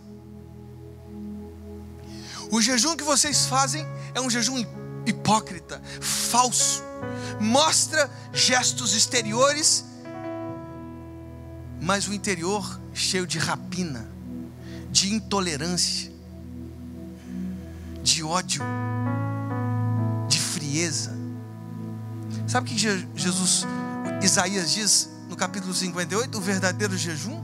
O 2.52 2.62
jejum 2.62 2.96
que 2.96 3.04
vocês 3.04 3.46
fazem 3.46 3.86
é 4.14 4.22
um 4.22 4.30
jejum 4.30 4.64
hipócrita, 5.06 5.82
falso. 6.02 6.84
Mostra 7.40 8.10
gestos 8.32 8.94
exteriores, 8.94 9.84
mas 11.82 12.08
o 12.08 12.14
interior 12.14 12.80
cheio 12.94 13.28
de 13.28 13.40
rapina, 13.40 14.10
de 14.92 15.14
intolerância, 15.14 16.12
de 18.02 18.24
ódio, 18.24 18.64
de 20.30 20.40
frieza. 20.40 21.13
Sabe 22.54 22.70
o 22.70 22.76
que 22.76 22.78
Jesus, 22.78 23.66
Isaías 24.22 24.72
diz 24.72 25.10
no 25.28 25.36
capítulo 25.36 25.74
58? 25.74 26.38
O 26.38 26.40
verdadeiro 26.40 26.96
jejum? 26.96 27.44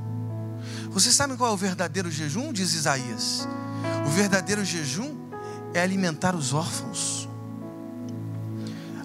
Vocês 0.92 1.16
sabem 1.16 1.36
qual 1.36 1.50
é 1.50 1.54
o 1.56 1.58
verdadeiro 1.58 2.12
jejum? 2.12 2.54
Diz 2.54 2.76
Isaías. 2.76 3.48
O 4.06 4.12
verdadeiro 4.12 4.64
jejum 4.64 5.18
é 5.74 5.82
alimentar 5.82 6.36
os 6.36 6.54
órfãos, 6.54 7.28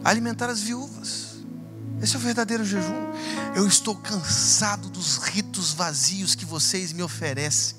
alimentar 0.04 0.50
as 0.50 0.60
viúvas. 0.60 1.36
Esse 2.02 2.16
é 2.16 2.18
o 2.18 2.20
verdadeiro 2.20 2.66
jejum. 2.66 3.10
Eu 3.56 3.66
estou 3.66 3.96
cansado 3.96 4.90
dos 4.90 5.16
ritos 5.16 5.72
vazios 5.72 6.34
que 6.34 6.44
vocês 6.44 6.92
me 6.92 7.02
oferecem. 7.02 7.76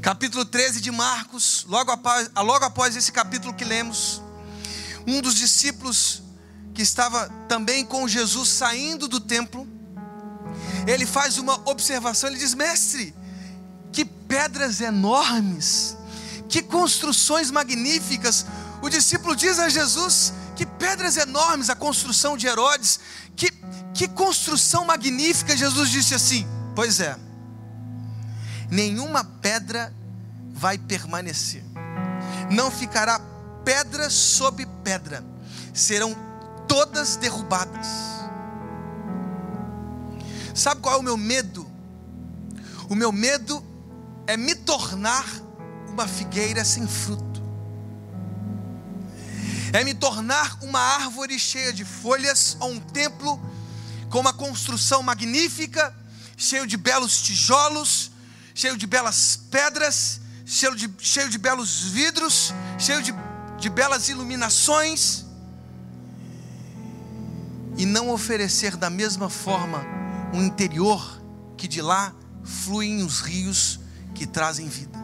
Capítulo 0.00 0.46
13 0.46 0.80
de 0.80 0.90
Marcos, 0.90 1.66
logo 1.68 1.90
após, 1.90 2.30
logo 2.34 2.64
após 2.64 2.96
esse 2.96 3.12
capítulo 3.12 3.52
que 3.52 3.66
lemos, 3.66 4.22
um 5.06 5.20
dos 5.20 5.34
discípulos 5.34 6.24
que 6.76 6.82
estava 6.82 7.30
também 7.48 7.86
com 7.86 8.06
Jesus 8.06 8.50
saindo 8.50 9.08
do 9.08 9.18
templo, 9.18 9.66
ele 10.86 11.06
faz 11.06 11.38
uma 11.38 11.58
observação, 11.70 12.28
ele 12.28 12.38
diz: 12.38 12.52
Mestre, 12.52 13.14
que 13.90 14.04
pedras 14.04 14.82
enormes, 14.82 15.96
que 16.50 16.62
construções 16.62 17.50
magníficas. 17.50 18.44
O 18.82 18.90
discípulo 18.90 19.34
diz 19.34 19.58
a 19.58 19.70
Jesus: 19.70 20.34
Que 20.54 20.66
pedras 20.66 21.16
enormes 21.16 21.70
a 21.70 21.74
construção 21.74 22.36
de 22.36 22.46
Herodes, 22.46 23.00
que, 23.34 23.50
que 23.94 24.06
construção 24.06 24.84
magnífica. 24.84 25.56
Jesus 25.56 25.88
disse 25.88 26.14
assim: 26.14 26.46
Pois 26.74 27.00
é, 27.00 27.16
nenhuma 28.70 29.24
pedra 29.24 29.94
vai 30.52 30.76
permanecer, 30.76 31.64
não 32.50 32.70
ficará 32.70 33.18
pedra 33.64 34.10
sobre 34.10 34.66
pedra, 34.84 35.24
serão 35.72 36.25
todas 36.66 37.16
derrubadas. 37.16 37.86
Sabe 40.54 40.80
qual 40.80 40.94
é 40.94 40.98
o 40.98 41.02
meu 41.02 41.16
medo? 41.16 41.70
O 42.88 42.94
meu 42.94 43.12
medo 43.12 43.62
é 44.26 44.36
me 44.36 44.54
tornar 44.54 45.26
uma 45.88 46.06
figueira 46.08 46.64
sem 46.64 46.86
fruto, 46.86 47.42
é 49.72 49.84
me 49.84 49.94
tornar 49.94 50.58
uma 50.62 50.78
árvore 50.78 51.38
cheia 51.38 51.72
de 51.72 51.84
folhas 51.84 52.56
ou 52.60 52.70
um 52.70 52.80
templo 52.80 53.40
com 54.08 54.20
uma 54.20 54.32
construção 54.32 55.02
magnífica, 55.02 55.94
cheio 56.36 56.66
de 56.66 56.76
belos 56.76 57.20
tijolos, 57.20 58.10
cheio 58.54 58.76
de 58.76 58.86
belas 58.86 59.36
pedras, 59.50 60.20
cheio 60.46 60.74
de, 60.74 60.90
cheio 60.98 61.28
de 61.28 61.38
belos 61.38 61.82
vidros, 61.82 62.54
cheio 62.78 63.02
de, 63.02 63.12
de 63.58 63.68
belas 63.68 64.08
iluminações 64.08 65.25
e 67.76 67.84
não 67.84 68.10
oferecer 68.10 68.76
da 68.76 68.88
mesma 68.88 69.28
forma 69.28 69.84
um 70.32 70.42
interior 70.42 71.22
que 71.56 71.68
de 71.68 71.82
lá 71.82 72.14
fluem 72.42 73.02
os 73.02 73.20
rios 73.20 73.80
que 74.14 74.26
trazem 74.26 74.68
vida. 74.68 74.98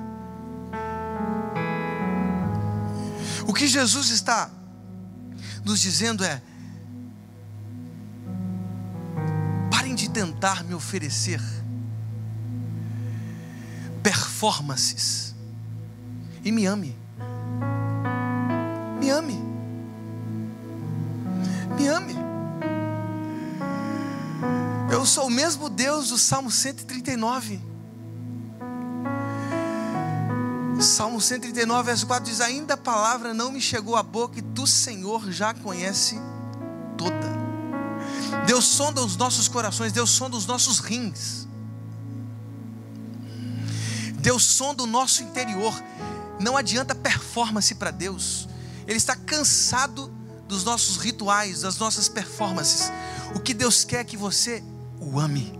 O 3.46 3.52
que 3.52 3.66
Jesus 3.66 4.10
está 4.10 4.50
nos 5.64 5.80
dizendo 5.80 6.24
é: 6.24 6.40
parem 9.70 9.94
de 9.94 10.08
tentar 10.08 10.64
me 10.64 10.74
oferecer 10.74 11.40
performances 14.02 15.34
e 16.44 16.50
me 16.50 16.66
ame. 16.66 16.96
Me 19.00 19.10
ame. 19.10 19.38
Me 21.76 21.88
ame. 21.88 22.31
Eu 24.92 25.06
sou 25.06 25.28
o 25.28 25.30
mesmo 25.30 25.70
Deus 25.70 26.10
do 26.10 26.18
Salmo 26.18 26.50
139. 26.50 27.58
Salmo 30.82 31.18
139, 31.18 31.86
verso 31.86 32.06
4 32.06 32.30
diz: 32.30 32.42
Ainda 32.42 32.74
a 32.74 32.76
palavra 32.76 33.32
não 33.32 33.50
me 33.50 33.58
chegou 33.58 33.96
à 33.96 34.02
boca 34.02 34.38
e 34.38 34.42
tu, 34.42 34.66
Senhor, 34.66 35.32
já 35.32 35.54
conhece 35.54 36.20
toda. 36.98 37.32
Deus 38.46 38.66
sonda 38.66 39.00
os 39.02 39.16
nossos 39.16 39.48
corações, 39.48 39.92
Deus 39.92 40.10
sonda 40.10 40.36
os 40.36 40.44
nossos 40.44 40.78
rins. 40.78 41.48
Deus 44.18 44.44
sonda 44.44 44.82
o 44.82 44.86
nosso 44.86 45.22
interior. 45.22 45.72
Não 46.38 46.54
adianta 46.54 46.94
performance 46.94 47.74
para 47.76 47.90
Deus. 47.90 48.46
Ele 48.86 48.98
está 48.98 49.16
cansado 49.16 50.12
dos 50.46 50.64
nossos 50.64 50.98
rituais, 50.98 51.62
das 51.62 51.78
nossas 51.78 52.10
performances. 52.10 52.92
O 53.34 53.40
que 53.40 53.54
Deus 53.54 53.84
quer 53.84 54.00
é 54.00 54.04
que 54.04 54.18
você 54.18 54.62
o 55.02 55.18
ame. 55.18 55.58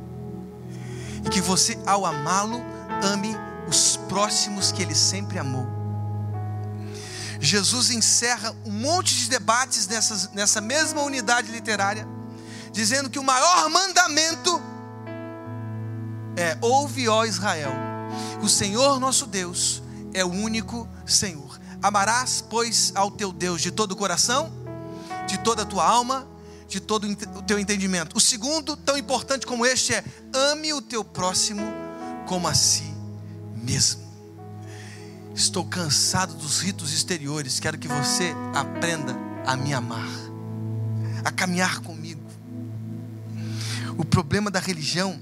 E 1.24 1.28
que 1.28 1.40
você, 1.40 1.78
ao 1.86 2.06
amá-lo, 2.06 2.60
ame 3.02 3.36
os 3.68 3.96
próximos 4.08 4.70
que 4.72 4.82
ele 4.82 4.94
sempre 4.94 5.38
amou. 5.38 5.66
Jesus 7.40 7.90
encerra 7.90 8.54
um 8.64 8.70
monte 8.70 9.14
de 9.16 9.28
debates 9.28 9.88
nessas, 9.88 10.30
nessa 10.30 10.60
mesma 10.60 11.02
unidade 11.02 11.50
literária, 11.50 12.06
dizendo 12.70 13.10
que 13.10 13.18
o 13.18 13.24
maior 13.24 13.68
mandamento 13.68 14.62
é: 16.36 16.56
ouve, 16.60 17.08
ó 17.08 17.24
Israel, 17.24 17.72
o 18.40 18.48
Senhor 18.48 19.00
nosso 19.00 19.26
Deus 19.26 19.82
é 20.14 20.24
o 20.24 20.30
único 20.30 20.88
Senhor. 21.04 21.60
Amarás, 21.82 22.44
pois, 22.48 22.92
ao 22.94 23.10
teu 23.10 23.32
Deus 23.32 23.60
de 23.60 23.72
todo 23.72 23.92
o 23.92 23.96
coração, 23.96 24.52
de 25.26 25.38
toda 25.38 25.62
a 25.62 25.66
tua 25.66 25.84
alma, 25.84 26.28
de 26.72 26.80
todo 26.80 27.06
o 27.06 27.42
teu 27.42 27.58
entendimento. 27.58 28.16
O 28.16 28.20
segundo, 28.20 28.76
tão 28.76 28.96
importante 28.96 29.46
como 29.46 29.66
este, 29.66 29.94
é 29.94 30.04
ame 30.32 30.72
o 30.72 30.80
teu 30.80 31.04
próximo 31.04 31.62
como 32.26 32.48
a 32.48 32.54
si 32.54 32.94
mesmo. 33.54 34.00
Estou 35.34 35.66
cansado 35.66 36.34
dos 36.34 36.60
ritos 36.60 36.92
exteriores, 36.92 37.60
quero 37.60 37.78
que 37.78 37.88
você 37.88 38.34
aprenda 38.54 39.14
a 39.46 39.54
me 39.54 39.74
amar, 39.74 40.08
a 41.24 41.30
caminhar 41.30 41.80
comigo. 41.80 42.22
O 43.98 44.04
problema 44.04 44.50
da 44.50 44.58
religião 44.58 45.20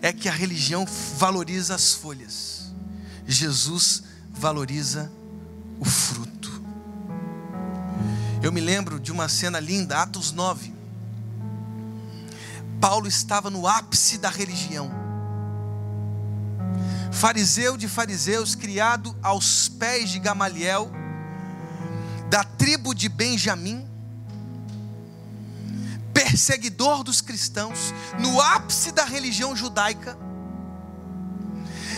é 0.00 0.12
que 0.12 0.28
a 0.28 0.32
religião 0.32 0.86
valoriza 1.18 1.74
as 1.74 1.92
folhas, 1.92 2.72
Jesus 3.26 4.02
valoriza 4.30 5.12
o 5.78 5.84
fruto. 5.84 6.59
Eu 8.42 8.50
me 8.50 8.60
lembro 8.60 8.98
de 8.98 9.12
uma 9.12 9.28
cena 9.28 9.60
linda, 9.60 10.00
Atos 10.00 10.32
9. 10.32 10.72
Paulo 12.80 13.06
estava 13.06 13.50
no 13.50 13.68
ápice 13.68 14.16
da 14.16 14.30
religião. 14.30 14.90
Fariseu 17.12 17.76
de 17.76 17.86
fariseus, 17.86 18.54
criado 18.54 19.14
aos 19.22 19.68
pés 19.68 20.08
de 20.08 20.18
Gamaliel, 20.18 20.90
da 22.30 22.42
tribo 22.42 22.94
de 22.94 23.10
Benjamim, 23.10 23.86
perseguidor 26.14 27.04
dos 27.04 27.20
cristãos, 27.20 27.92
no 28.18 28.40
ápice 28.40 28.90
da 28.90 29.04
religião 29.04 29.54
judaica, 29.54 30.16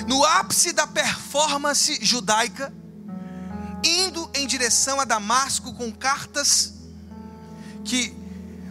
no 0.08 0.24
ápice 0.24 0.72
da 0.72 0.88
performance 0.88 2.00
judaica, 2.02 2.72
indo 3.84 4.30
em 4.34 4.46
direção 4.46 5.00
a 5.00 5.04
Damasco 5.04 5.72
com 5.74 5.90
cartas 5.92 6.74
que 7.84 8.14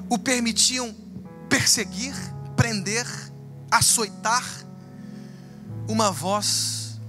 o 0.09 0.17
permitiam 0.17 0.95
perseguir, 1.49 2.13
prender, 2.55 3.05
açoitar, 3.69 4.43
uma 5.87 6.11
voz 6.11 6.99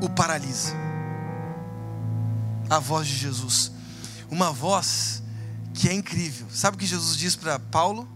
o 0.00 0.08
paralisa. 0.08 0.74
A 2.68 2.78
voz 2.78 3.06
de 3.06 3.14
Jesus. 3.14 3.72
Uma 4.30 4.52
voz 4.52 5.22
que 5.74 5.88
é 5.88 5.92
incrível. 5.92 6.46
Sabe 6.50 6.76
o 6.76 6.78
que 6.78 6.86
Jesus 6.86 7.16
diz 7.16 7.34
para 7.34 7.58
Paulo? 7.58 8.08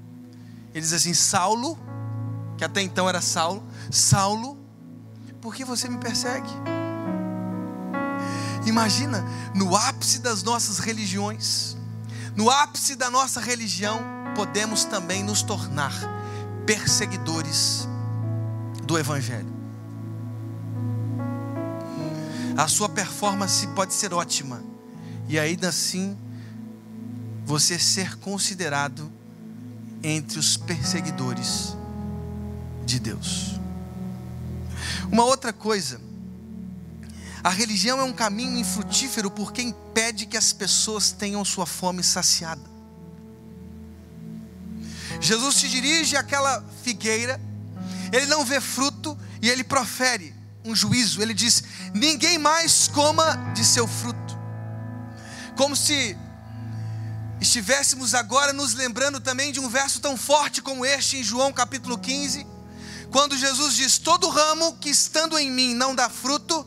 Ele 0.74 0.80
diz 0.80 0.92
assim: 0.92 1.14
Saulo, 1.14 1.78
que 2.58 2.64
até 2.64 2.82
então 2.82 3.08
era 3.08 3.20
Saulo, 3.20 3.62
Saulo, 3.90 4.58
por 5.40 5.54
que 5.54 5.64
você 5.64 5.88
me 5.88 5.98
persegue? 5.98 6.48
Imagina, 8.64 9.24
no 9.54 9.76
ápice 9.76 10.20
das 10.20 10.42
nossas 10.42 10.78
religiões, 10.78 11.76
no 12.36 12.48
ápice 12.48 12.94
da 12.94 13.10
nossa 13.10 13.40
religião, 13.40 14.00
podemos 14.34 14.84
também 14.84 15.22
nos 15.22 15.42
tornar 15.42 15.92
perseguidores 16.64 17.88
do 18.84 18.98
Evangelho. 18.98 19.52
A 22.56 22.68
sua 22.68 22.88
performance 22.88 23.66
pode 23.68 23.94
ser 23.94 24.12
ótima, 24.12 24.62
e 25.28 25.38
ainda 25.38 25.68
assim 25.68 26.16
você 27.44 27.78
ser 27.78 28.16
considerado 28.18 29.10
entre 30.02 30.38
os 30.38 30.56
perseguidores 30.56 31.76
de 32.84 32.98
Deus. 32.98 33.58
Uma 35.10 35.24
outra 35.24 35.52
coisa, 35.52 36.00
a 37.44 37.50
religião 37.50 38.00
é 38.00 38.04
um 38.04 38.12
caminho 38.12 38.56
infrutífero 38.58 39.30
porque 39.30 39.62
impede 39.62 40.26
que 40.26 40.36
as 40.36 40.52
pessoas 40.52 41.10
tenham 41.10 41.44
sua 41.44 41.66
fome 41.66 42.02
saciada. 42.02 42.62
Jesus 45.20 45.56
se 45.56 45.68
dirige 45.68 46.16
àquela 46.16 46.64
figueira, 46.82 47.40
ele 48.12 48.26
não 48.26 48.44
vê 48.44 48.60
fruto 48.60 49.18
e 49.40 49.48
ele 49.48 49.64
profere 49.64 50.34
um 50.64 50.74
juízo. 50.74 51.20
Ele 51.20 51.34
diz: 51.34 51.62
Ninguém 51.92 52.38
mais 52.38 52.88
coma 52.88 53.36
de 53.54 53.64
seu 53.64 53.88
fruto. 53.88 54.38
Como 55.56 55.74
se 55.74 56.16
estivéssemos 57.40 58.14
agora 58.14 58.52
nos 58.52 58.74
lembrando 58.74 59.20
também 59.20 59.52
de 59.52 59.58
um 59.58 59.68
verso 59.68 60.00
tão 60.00 60.16
forte 60.16 60.62
como 60.62 60.86
este 60.86 61.18
em 61.18 61.24
João 61.24 61.52
capítulo 61.52 61.98
15, 61.98 62.46
quando 63.10 63.36
Jesus 63.36 63.74
diz: 63.74 63.98
Todo 63.98 64.28
ramo 64.28 64.76
que 64.76 64.88
estando 64.90 65.36
em 65.36 65.50
mim 65.50 65.74
não 65.74 65.94
dá 65.94 66.08
fruto, 66.08 66.66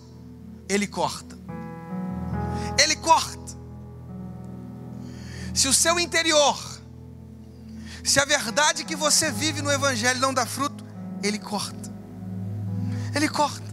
ele 0.68 0.88
corta. 0.88 1.38
Ele 2.78 2.96
corta. 2.96 3.56
Se 5.54 5.68
o 5.68 5.74
seu 5.74 6.00
interior, 6.00 6.58
se 8.04 8.20
a 8.20 8.26
verdade 8.26 8.84
que 8.84 8.96
você 8.96 9.32
vive 9.32 9.62
no 9.62 9.72
Evangelho 9.72 10.20
não 10.20 10.34
dá 10.34 10.46
fruto, 10.46 10.86
ele 11.24 11.40
corta. 11.40 11.94
Ele 13.14 13.30
corta. 13.30 13.64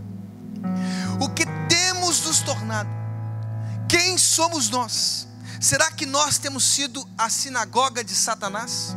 O 1.21 1.29
que 1.29 1.45
temos 1.69 2.25
nos 2.25 2.41
tornado? 2.41 2.89
Quem 3.89 4.17
somos 4.17 4.71
nós? 4.71 5.29
Será 5.61 5.91
que 5.91 6.07
nós 6.07 6.39
temos 6.39 6.65
sido 6.65 7.07
a 7.19 7.29
sinagoga 7.29 8.03
de 8.03 8.15
Satanás? 8.15 8.97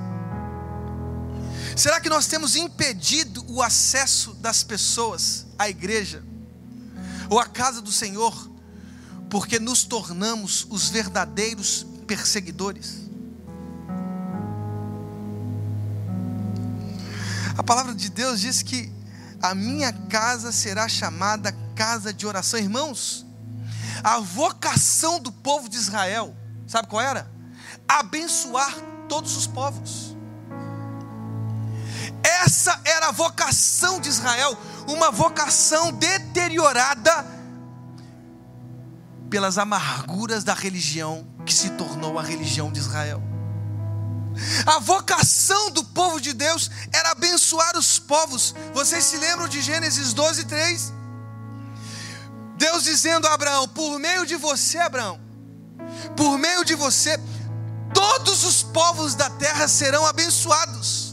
Será 1.76 2.00
que 2.00 2.10
nós 2.10 2.28
temos 2.28 2.56
impedido 2.56 3.44
o 3.50 3.62
acesso 3.62 4.34
das 4.36 4.64
pessoas 4.64 5.46
à 5.60 5.68
igreja? 5.68 6.24
Ou 7.30 7.40
a 7.40 7.46
casa 7.46 7.82
do 7.82 7.92
Senhor, 7.92 8.50
porque 9.30 9.60
nos 9.60 9.84
tornamos 9.84 10.66
os 10.70 10.90
verdadeiros 10.90 11.86
perseguidores. 12.08 13.06
A 17.58 17.64
palavra 17.64 17.96
de 17.96 18.10
Deus 18.10 18.40
diz 18.40 18.62
que 18.62 18.92
a 19.42 19.56
minha 19.56 19.92
casa 19.92 20.52
será 20.52 20.88
chamada 20.88 21.52
casa 21.76 22.14
de 22.14 22.26
oração. 22.26 22.60
Irmãos, 22.60 23.26
a 24.04 24.20
vocação 24.20 25.20
do 25.20 25.32
povo 25.32 25.70
de 25.70 25.78
Israel, 25.78 26.36
sabe 26.68 26.88
qual 26.88 27.02
era? 27.02 27.30
Abençoar 27.88 28.74
todos 29.08 29.36
os 29.38 29.48
povos. 29.48 30.15
Essa 32.26 32.82
era 32.84 33.10
a 33.10 33.12
vocação 33.12 34.00
de 34.00 34.10
Israel 34.10 34.58
uma 34.88 35.12
vocação 35.12 35.92
deteriorada 35.92 37.26
pelas 39.30 39.58
amarguras 39.58 40.44
da 40.44 40.54
religião 40.54 41.28
que 41.46 41.54
se 41.54 41.72
tornou 41.72 42.18
a 42.18 42.24
religião 42.24 42.72
de 42.72 42.80
Israel. 42.80 43.22
A 44.66 44.80
vocação 44.80 45.72
do 45.72 45.84
povo 45.84 46.20
de 46.20 46.34
Deus 46.34 46.70
era 46.92 47.12
abençoar 47.12 47.78
os 47.78 48.00
povos. 48.00 48.54
Vocês 48.74 49.04
se 49.04 49.18
lembram 49.18 49.48
de 49.48 49.62
Gênesis 49.62 50.14
12, 50.14 50.46
3? 50.46 50.94
Deus 52.58 52.84
dizendo 52.84 53.28
a 53.28 53.34
Abraão: 53.34 53.68
Por 53.68 53.98
meio 54.00 54.26
de 54.26 54.36
você, 54.36 54.78
Abraão, 54.78 55.20
por 56.18 56.38
meio 56.38 56.66
de 56.66 56.76
você, 56.76 57.20
todos 57.94 58.44
os 58.44 58.64
povos 58.64 59.16
da 59.16 59.30
terra 59.30 59.68
serão 59.68 60.06
abençoados. 60.06 61.05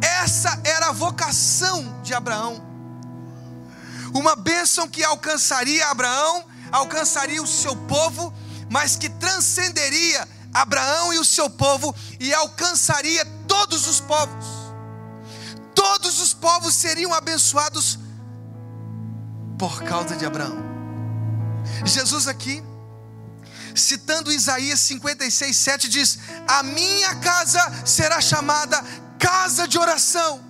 Essa 0.00 0.60
era 0.64 0.88
a 0.88 0.92
vocação 0.92 2.00
de 2.02 2.14
Abraão. 2.14 2.62
Uma 4.14 4.34
bênção 4.34 4.88
que 4.88 5.04
alcançaria 5.04 5.86
Abraão, 5.88 6.44
alcançaria 6.72 7.42
o 7.42 7.46
seu 7.46 7.76
povo, 7.76 8.32
mas 8.70 8.96
que 8.96 9.08
transcenderia 9.08 10.26
Abraão 10.52 11.12
e 11.12 11.18
o 11.18 11.24
seu 11.24 11.48
povo 11.48 11.94
e 12.18 12.32
alcançaria 12.34 13.24
todos 13.46 13.86
os 13.86 14.00
povos. 14.00 14.46
Todos 15.74 16.20
os 16.20 16.34
povos 16.34 16.74
seriam 16.74 17.14
abençoados 17.14 17.98
por 19.58 19.82
causa 19.82 20.16
de 20.16 20.26
Abraão. 20.26 20.58
Jesus 21.84 22.26
aqui, 22.26 22.62
citando 23.74 24.32
Isaías 24.32 24.80
56, 24.80 25.56
7, 25.56 25.88
diz: 25.88 26.18
A 26.48 26.62
minha 26.62 27.14
casa 27.16 27.60
será 27.84 28.20
chamada 28.20 28.82
casa 29.20 29.68
de 29.68 29.78
oração. 29.78 30.42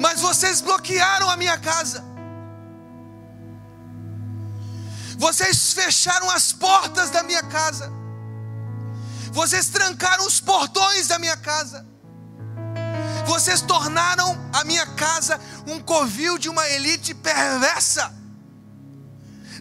Mas 0.00 0.20
vocês 0.20 0.60
bloquearam 0.60 1.30
a 1.30 1.36
minha 1.36 1.58
casa. 1.58 2.04
Vocês 5.16 5.72
fecharam 5.72 6.30
as 6.30 6.52
portas 6.52 7.10
da 7.10 7.22
minha 7.22 7.42
casa. 7.42 7.92
Vocês 9.32 9.68
trancaram 9.68 10.26
os 10.26 10.40
portões 10.40 11.06
da 11.06 11.18
minha 11.18 11.36
casa. 11.36 11.86
Vocês 13.26 13.60
tornaram 13.60 14.36
a 14.52 14.64
minha 14.64 14.86
casa 14.86 15.38
um 15.66 15.78
covil 15.80 16.38
de 16.38 16.48
uma 16.48 16.68
elite 16.68 17.14
perversa. 17.14 18.12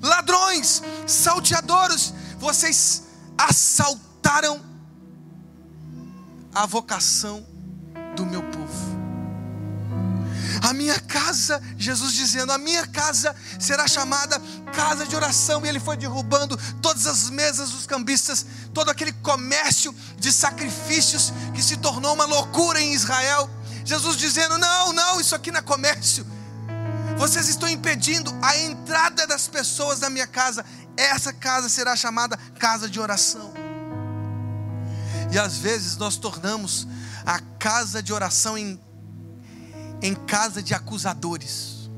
Ladrões, 0.02 0.82
salteadores, 1.06 2.14
vocês 2.38 3.04
assaltaram 3.38 4.69
a 6.54 6.66
vocação 6.66 7.46
do 8.16 8.26
meu 8.26 8.42
povo. 8.44 9.00
A 10.62 10.74
minha 10.74 11.00
casa, 11.00 11.62
Jesus 11.78 12.14
dizendo, 12.14 12.52
a 12.52 12.58
minha 12.58 12.86
casa 12.88 13.36
será 13.60 13.88
chamada 13.88 14.42
casa 14.74 15.06
de 15.06 15.16
oração. 15.16 15.66
E 15.66 15.70
ele 15.70 15.80
foi 15.80 15.96
derrubando 15.96 16.58
todas 16.82 17.08
as 17.08 17.30
mesas 17.30 17.72
dos 17.72 17.86
cambistas, 17.86 18.46
todo 18.74 18.90
aquele 18.90 19.14
comércio 19.14 19.96
de 20.18 20.32
sacrifícios 20.32 21.32
que 21.54 21.62
se 21.62 21.78
tornou 21.78 22.14
uma 22.14 22.26
loucura 22.26 22.82
em 22.82 22.94
Israel. 22.94 23.50
Jesus 23.86 24.18
dizendo: 24.18 24.58
Não, 24.58 24.92
não, 24.92 25.22
isso 25.22 25.36
aqui 25.36 25.52
não 25.52 25.60
é 25.60 25.64
comércio. 25.64 26.26
Vocês 27.18 27.50
estão 27.50 27.68
impedindo 27.68 28.34
a 28.42 28.58
entrada 28.58 29.28
das 29.28 29.48
pessoas 29.48 30.00
na 30.00 30.10
minha 30.10 30.28
casa. 30.28 30.66
Essa 30.96 31.32
casa 31.32 31.70
será 31.70 31.96
chamada 31.96 32.38
casa 32.58 32.90
de 32.90 33.00
oração. 33.00 33.69
E 35.32 35.38
às 35.38 35.58
vezes 35.58 35.98
nós 35.98 36.18
tornamos 36.18 36.88
a 37.26 37.40
casa 37.40 38.02
de 38.02 38.12
oração 38.12 38.58
em, 38.58 38.80
em 40.02 40.16
casa 40.16 40.62
de 40.62 40.74
acusadores. 40.74 41.90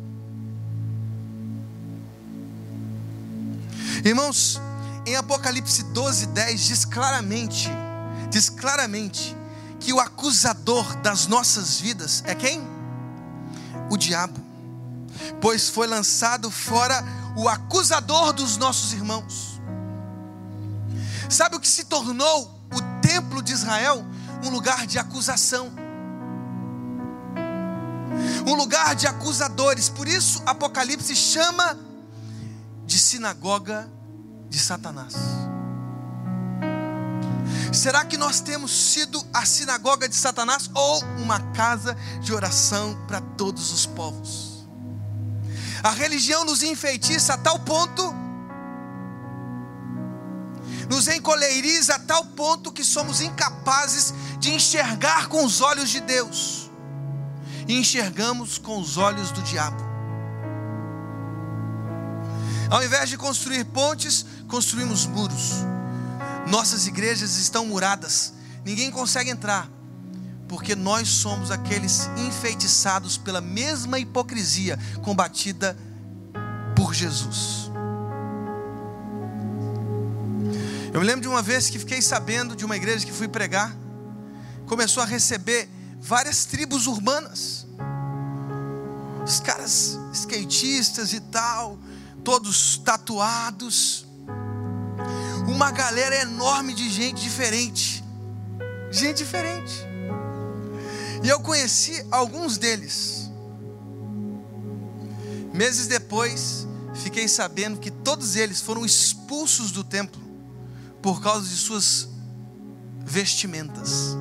Irmãos, 4.03 4.59
em 5.05 5.15
Apocalipse 5.15 5.83
12, 5.83 6.27
10 6.27 6.61
diz 6.61 6.85
claramente, 6.85 7.69
diz 8.29 8.49
claramente 8.49 9.35
que 9.79 9.93
o 9.93 9.99
acusador 9.99 10.95
das 10.97 11.27
nossas 11.27 11.79
vidas 11.79 12.23
é 12.25 12.35
quem? 12.35 12.61
O 13.89 13.97
diabo. 13.97 14.39
Pois 15.39 15.69
foi 15.69 15.87
lançado 15.87 16.51
fora 16.51 17.03
o 17.35 17.47
acusador 17.47 18.33
dos 18.33 18.57
nossos 18.57 18.93
irmãos. 18.93 19.59
Sabe 21.29 21.55
o 21.55 21.59
que 21.59 21.67
se 21.67 21.85
tornou 21.85 22.61
templo 23.12 23.41
de 23.41 23.52
Israel? 23.52 24.06
Um 24.43 24.50
lugar 24.50 24.88
de 24.88 24.97
acusação. 24.97 25.71
Um 28.47 28.54
lugar 28.56 28.95
de 28.95 29.06
acusadores. 29.06 29.89
Por 29.89 30.08
isso 30.08 30.41
Apocalipse 30.45 31.15
chama 31.15 31.78
de 32.86 32.97
sinagoga 32.97 33.89
de 34.50 34.58
Satanás. 34.58 35.13
Será 37.74 38.04
que 38.06 38.17
nós 38.17 38.39
temos 38.39 38.71
sido 38.71 39.21
a 39.34 39.45
sinagoga 39.45 40.08
de 40.08 40.15
Satanás 40.15 40.69
ou 40.74 41.04
uma 41.17 41.39
casa 41.54 41.95
de 42.21 42.34
oração 42.34 42.97
para 43.08 43.21
todos 43.21 43.71
os 43.71 43.86
povos? 43.86 44.65
A 45.84 45.91
religião 45.91 46.45
nos 46.45 46.63
enfeitiça 46.63 47.34
a 47.34 47.38
tal 47.38 47.60
ponto, 47.60 48.13
nos 50.91 51.08
encolheiriza 51.08 51.95
a 51.95 51.99
tal 51.99 52.25
ponto 52.25 52.69
que 52.69 52.84
somos 52.84 53.21
incapazes 53.21 54.13
de 54.39 54.51
enxergar 54.51 55.30
com 55.30 55.45
os 55.45 55.62
olhos 55.62 55.89
de 55.89 56.01
Deus 56.01 56.69
e 57.65 57.80
enxergamos 57.80 58.58
com 58.58 58.77
os 58.77 58.97
olhos 58.97 59.32
do 59.32 59.41
diabo. 59.41 59.82
Ao 62.69 62.84
invés 62.84 63.10
de 63.10 63.17
construir 63.17 63.63
pontes, 63.63 64.25
construímos 64.49 65.06
muros. 65.06 65.63
Nossas 66.47 66.86
igrejas 66.86 67.38
estão 67.38 67.65
muradas, 67.65 68.34
ninguém 68.65 68.91
consegue 68.91 69.30
entrar, 69.30 69.69
porque 70.49 70.75
nós 70.75 71.08
somos 71.08 71.51
aqueles 71.51 72.10
enfeitiçados 72.17 73.17
pela 73.17 73.39
mesma 73.39 73.97
hipocrisia 73.97 74.77
combatida 75.01 75.77
por 76.75 76.93
Jesus. 76.93 77.70
Eu 80.93 80.99
me 80.99 81.06
lembro 81.06 81.21
de 81.21 81.27
uma 81.30 81.41
vez 81.41 81.69
que 81.69 81.80
fiquei 81.80 82.01
sabendo 82.01 82.54
de 82.54 82.65
uma 82.65 82.75
igreja 82.75 83.06
que 83.06 83.13
fui 83.13 83.27
pregar, 83.27 83.73
começou 84.65 85.01
a 85.01 85.06
receber 85.06 85.69
várias 85.97 86.43
tribos 86.43 86.86
urbanas, 86.86 87.65
os 89.25 89.39
caras 89.39 89.97
skatistas 90.13 91.13
e 91.13 91.21
tal, 91.21 91.80
todos 92.25 92.77
tatuados, 92.80 94.06
uma 95.47 95.71
galera 95.71 96.23
enorme 96.23 96.73
de 96.73 96.89
gente 96.89 97.21
diferente, 97.21 98.04
gente 98.91 99.19
diferente. 99.19 99.88
E 101.23 101.30
eu 101.30 101.39
conheci 101.39 102.06
alguns 102.12 102.58
deles. 102.58 103.32
Meses 105.54 105.88
depois, 105.88 106.67
fiquei 106.95 107.30
sabendo 107.30 107.80
que 107.80 107.91
todos 107.91 108.36
eles 108.36 108.60
foram 108.60 108.86
expulsos 108.86 109.71
do 109.71 109.86
templo 109.86 110.30
por 111.01 111.21
causa 111.21 111.47
de 111.47 111.55
suas 111.55 112.07
vestimentas. 113.03 114.15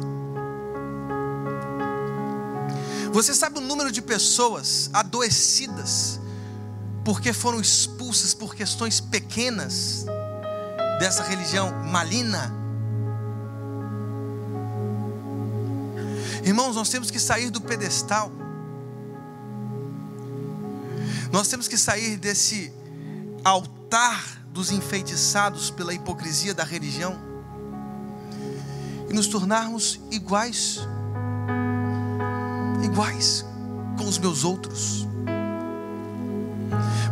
Você 3.13 3.35
sabe 3.35 3.59
o 3.59 3.61
número 3.61 3.91
de 3.91 4.01
pessoas 4.01 4.89
adoecidas 4.93 6.21
porque 7.05 7.33
foram 7.33 7.61
expulsas 7.61 8.35
por 8.35 8.55
questões 8.55 9.01
pequenas 9.01 10.05
dessa 10.99 11.23
religião 11.25 11.73
malina. 11.87 12.55
Irmãos, 16.45 16.77
nós 16.77 16.89
temos 16.89 17.11
que 17.11 17.19
sair 17.19 17.51
do 17.51 17.61
pedestal. 17.61 18.31
Nós 21.33 21.49
temos 21.49 21.69
que 21.69 21.77
sair 21.77 22.17
desse 22.17 22.73
altar 23.45 24.40
dos 24.53 24.71
enfeitiçados 24.71 25.71
pela 25.71 25.95
hipocrisia 25.95 26.53
da 26.53 26.65
religião 26.65 27.17
e 29.09 29.13
nos 29.13 29.27
tornarmos 29.27 30.01
iguais 30.11 30.81
iguais 32.83 33.45
com 33.97 34.05
os 34.05 34.19
meus 34.19 34.45
outros. 34.45 35.07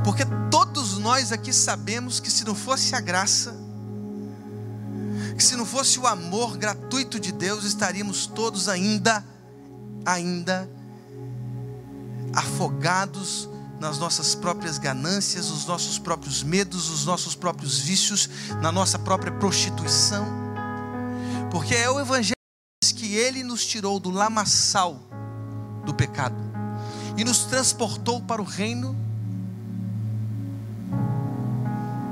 Porque 0.04 0.24
todos 0.50 0.98
nós 0.98 1.32
aqui 1.32 1.52
sabemos 1.52 2.18
que 2.20 2.30
se 2.30 2.44
não 2.44 2.54
fosse 2.54 2.94
a 2.94 3.00
graça, 3.00 3.54
que 5.36 5.44
se 5.44 5.54
não 5.54 5.66
fosse 5.66 5.98
o 5.98 6.06
amor 6.06 6.56
gratuito 6.56 7.20
de 7.20 7.30
Deus, 7.30 7.64
estaríamos 7.64 8.26
todos 8.26 8.68
ainda, 8.68 9.24
ainda 10.04 10.68
afogados 12.34 13.48
nas 13.80 13.98
nossas 13.98 14.34
próprias 14.34 14.78
ganâncias, 14.78 15.50
os 15.50 15.66
nossos 15.66 15.98
próprios 15.98 16.42
medos, 16.42 16.88
os 16.90 17.04
nossos 17.04 17.34
próprios 17.34 17.78
vícios, 17.78 18.28
na 18.60 18.72
nossa 18.72 18.98
própria 18.98 19.32
prostituição. 19.32 20.26
Porque 21.50 21.74
é 21.74 21.90
o 21.90 22.00
Evangelho 22.00 22.34
que 22.94 23.14
Ele 23.14 23.42
nos 23.42 23.64
tirou 23.64 24.00
do 24.00 24.10
lamaçal 24.10 25.00
do 25.84 25.94
pecado 25.94 26.36
e 27.16 27.24
nos 27.24 27.44
transportou 27.44 28.20
para 28.20 28.42
o 28.42 28.44
reino 28.44 28.94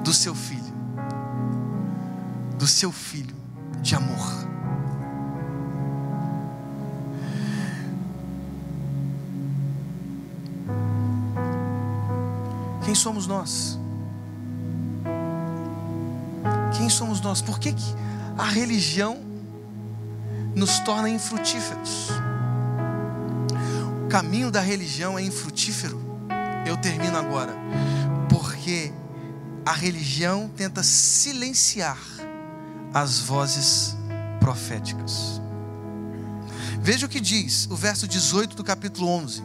do 0.02 0.14
seu 0.14 0.34
filho, 0.34 0.72
do 2.56 2.66
seu 2.66 2.92
filho 2.92 3.34
de 3.82 3.94
amor. 3.94 4.55
Somos 12.96 13.26
nós? 13.26 13.78
Quem 16.76 16.88
somos 16.88 17.20
nós? 17.20 17.40
Por 17.40 17.58
que, 17.58 17.72
que 17.72 17.94
a 18.36 18.44
religião 18.44 19.18
nos 20.54 20.78
torna 20.80 21.08
infrutíferos? 21.08 22.10
O 24.04 24.08
caminho 24.08 24.50
da 24.50 24.60
religião 24.60 25.18
é 25.18 25.22
infrutífero. 25.22 26.00
Eu 26.66 26.76
termino 26.76 27.16
agora. 27.16 27.52
Porque 28.28 28.92
a 29.64 29.72
religião 29.72 30.50
tenta 30.54 30.82
silenciar 30.82 31.98
as 32.94 33.18
vozes 33.18 33.96
proféticas. 34.38 35.40
Veja 36.80 37.06
o 37.06 37.08
que 37.08 37.20
diz 37.20 37.66
o 37.70 37.74
verso 37.74 38.06
18 38.06 38.54
do 38.54 38.62
capítulo 38.62 39.08
11. 39.08 39.42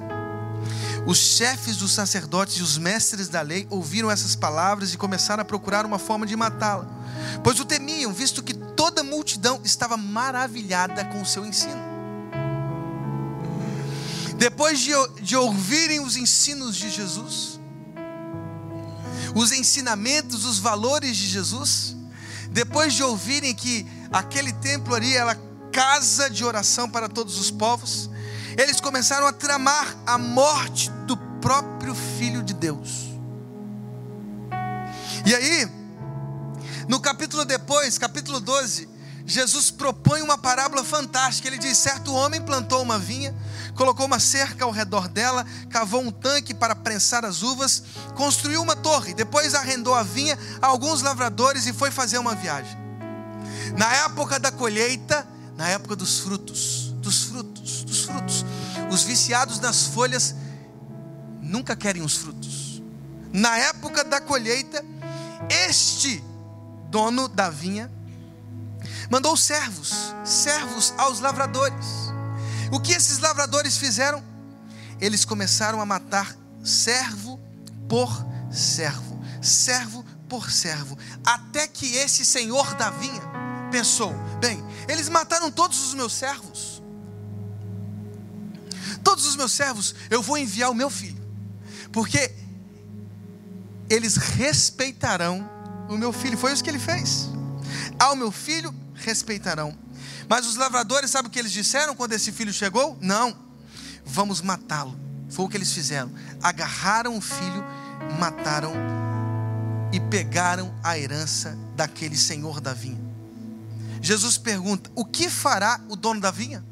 Os 1.06 1.18
chefes 1.18 1.78
dos 1.78 1.92
sacerdotes 1.92 2.58
e 2.58 2.62
os 2.62 2.78
mestres 2.78 3.28
da 3.28 3.42
lei 3.42 3.66
ouviram 3.70 4.12
essas 4.12 4.36
palavras 4.36 4.94
e 4.94 4.98
começaram 4.98 5.42
a 5.42 5.46
procurar 5.46 5.86
uma 5.86 5.98
forma 5.98 6.28
de 6.28 6.36
matá-la, 6.36 6.88
pois 7.44 7.60
o 7.60 7.66
temiam, 7.66 8.14
visto 8.14 8.44
que 8.44 8.54
toda 8.54 9.02
a 9.02 9.04
multidão 9.04 9.60
estava 9.64 9.98
maravilhada 9.98 11.04
com 11.06 11.22
o 11.22 11.26
seu 11.26 11.46
ensino. 11.46 11.82
Depois 14.38 14.80
de, 14.80 14.92
de 15.22 15.36
ouvirem 15.36 16.00
os 16.00 16.16
ensinos 16.16 16.76
de 16.76 16.90
Jesus, 16.90 17.60
os 19.36 19.52
ensinamentos, 19.52 20.46
os 20.46 20.60
valores 20.60 21.18
de 21.18 21.28
Jesus, 21.28 21.96
depois 22.52 22.94
de 22.94 23.04
ouvirem 23.04 23.54
que 23.56 23.88
aquele 24.12 24.52
templo 24.54 24.94
ali 24.94 25.16
era 25.16 25.36
casa 25.72 26.30
de 26.30 26.44
oração 26.44 26.90
para 26.90 27.08
todos 27.08 27.40
os 27.40 27.50
povos, 27.50 28.10
eles 28.58 28.80
começaram 28.80 29.28
a 29.28 29.34
tramar 29.34 29.96
a 30.06 30.18
morte 30.18 30.90
do 31.06 31.18
próprio 31.42 31.96
Filho 31.96 32.44
de 32.44 32.54
Deus. 32.54 33.12
E 35.26 35.36
aí, 35.36 35.70
no 36.88 37.00
capítulo 37.00 37.46
depois, 37.46 37.98
capítulo 37.98 38.40
12, 38.40 38.90
Jesus 39.26 39.72
propõe 39.72 40.22
uma 40.22 40.38
parábola 40.38 40.84
fantástica. 40.84 41.48
Ele 41.48 41.58
diz: 41.58 41.78
certo 41.78 42.14
homem 42.14 42.42
plantou 42.42 42.82
uma 42.82 42.98
vinha, 42.98 43.36
colocou 43.76 44.06
uma 44.06 44.20
cerca 44.20 44.66
ao 44.66 44.72
redor 44.72 45.08
dela, 45.08 45.46
cavou 45.70 46.02
um 46.02 46.12
tanque 46.12 46.54
para 46.54 46.76
prensar 46.76 47.24
as 47.24 47.42
uvas, 47.42 47.84
construiu 48.16 48.62
uma 48.62 48.76
torre, 48.76 49.14
depois 49.14 49.54
arrendou 49.54 49.94
a 49.94 50.04
vinha 50.04 50.38
a 50.62 50.68
alguns 50.68 51.02
lavradores 51.02 51.66
e 51.66 51.74
foi 51.74 51.92
fazer 51.92 52.18
uma 52.18 52.36
viagem. 52.36 52.78
Na 53.78 53.94
época 54.06 54.40
da 54.40 54.52
colheita, 54.52 55.26
na 55.56 55.70
época 55.70 55.96
dos 55.96 56.20
frutos, 56.20 56.92
dos 56.98 57.24
frutos, 57.24 57.51
frutos, 58.12 58.46
os 58.92 59.04
viciados 59.04 59.60
nas 59.60 59.84
folhas 59.88 60.36
nunca 61.42 61.76
querem 61.76 62.02
os 62.02 62.18
frutos. 62.18 62.82
Na 63.32 63.58
época 63.58 64.04
da 64.04 64.20
colheita, 64.20 64.84
este 65.50 66.24
dono 66.90 67.28
da 67.28 67.50
vinha 67.50 67.90
mandou 69.10 69.36
servos, 69.38 70.14
servos 70.26 70.94
aos 70.98 71.20
lavradores. 71.20 72.12
O 72.72 72.80
que 72.80 72.94
esses 72.94 73.20
lavradores 73.20 73.78
fizeram? 73.78 74.24
Eles 75.00 75.26
começaram 75.26 75.82
a 75.82 75.86
matar 75.86 76.36
servo 76.64 77.40
por 77.90 78.10
servo, 78.52 79.20
servo 79.42 80.06
por 80.30 80.50
servo, 80.52 80.98
até 81.26 81.68
que 81.68 81.96
esse 81.96 82.24
senhor 82.24 82.74
da 82.76 82.90
vinha 82.90 83.22
pensou: 83.72 84.14
bem, 84.40 84.64
eles 84.88 85.10
mataram 85.10 85.52
todos 85.52 85.88
os 85.88 85.94
meus 85.94 86.14
servos, 86.14 86.71
Todos 89.04 89.26
os 89.26 89.36
meus 89.36 89.52
servos, 89.52 89.96
eu 90.10 90.22
vou 90.22 90.38
enviar 90.38 90.70
o 90.70 90.76
meu 90.76 90.90
filho, 90.90 91.22
porque 91.92 92.34
eles 93.90 94.16
respeitarão 94.16 95.50
o 95.90 95.98
meu 95.98 96.14
filho. 96.14 96.38
Foi 96.38 96.54
isso 96.54 96.64
que 96.64 96.70
ele 96.70 96.80
fez. 96.80 97.30
Ao 98.00 98.16
meu 98.16 98.32
filho 98.32 98.74
respeitarão. 98.96 99.78
Mas 100.30 100.48
os 100.48 100.56
lavradores, 100.56 101.12
sabe 101.12 101.28
o 101.28 101.32
que 101.32 101.40
eles 101.40 101.52
disseram 101.52 101.96
quando 101.96 102.14
esse 102.14 102.32
filho 102.32 102.54
chegou? 102.54 102.98
Não, 103.02 103.38
vamos 104.06 104.42
matá-lo. 104.42 104.98
Foi 105.30 105.46
o 105.46 105.50
que 105.50 105.58
eles 105.58 105.72
fizeram. 105.74 106.12
Agarraram 106.42 107.18
o 107.18 107.22
filho, 107.22 107.64
mataram 108.20 108.74
e 109.92 110.00
pegaram 110.00 110.74
a 110.84 110.98
herança 110.98 111.58
daquele 111.76 112.18
senhor 112.18 112.62
da 112.62 112.74
vinha. 112.74 113.00
Jesus 114.02 114.38
pergunta: 114.38 114.90
O 114.96 115.06
que 115.06 115.30
fará 115.30 115.80
o 115.90 115.96
dono 115.96 116.20
da 116.20 116.32
vinha? 116.32 116.64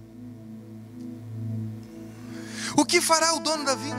O 2.80 2.86
que 2.86 3.02
fará 3.02 3.34
o 3.34 3.42
dono 3.42 3.65
da 3.65 3.76
vinha? 3.76 3.98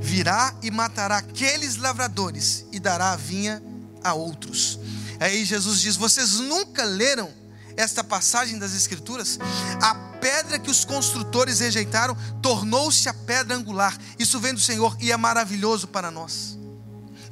Virá 0.00 0.54
e 0.62 0.70
matará 0.70 1.16
aqueles 1.16 1.74
lavradores 1.74 2.64
e 2.70 2.78
dará 2.78 3.10
a 3.10 3.16
vinha 3.16 3.60
a 4.04 4.14
outros. 4.14 4.78
Aí 5.18 5.44
Jesus 5.44 5.80
diz: 5.80 5.96
Vocês 5.96 6.34
nunca 6.34 6.84
leram 6.84 7.28
esta 7.76 8.04
passagem 8.04 8.56
das 8.56 8.72
Escrituras? 8.72 9.36
A 9.82 9.96
pedra 10.20 10.60
que 10.60 10.70
os 10.70 10.84
construtores 10.84 11.58
rejeitaram 11.58 12.16
tornou-se 12.40 13.08
a 13.08 13.14
pedra 13.14 13.56
angular. 13.56 13.98
Isso 14.16 14.38
vem 14.38 14.54
do 14.54 14.60
Senhor 14.60 14.96
e 15.00 15.10
é 15.10 15.16
maravilhoso 15.16 15.88
para 15.88 16.08
nós. 16.08 16.56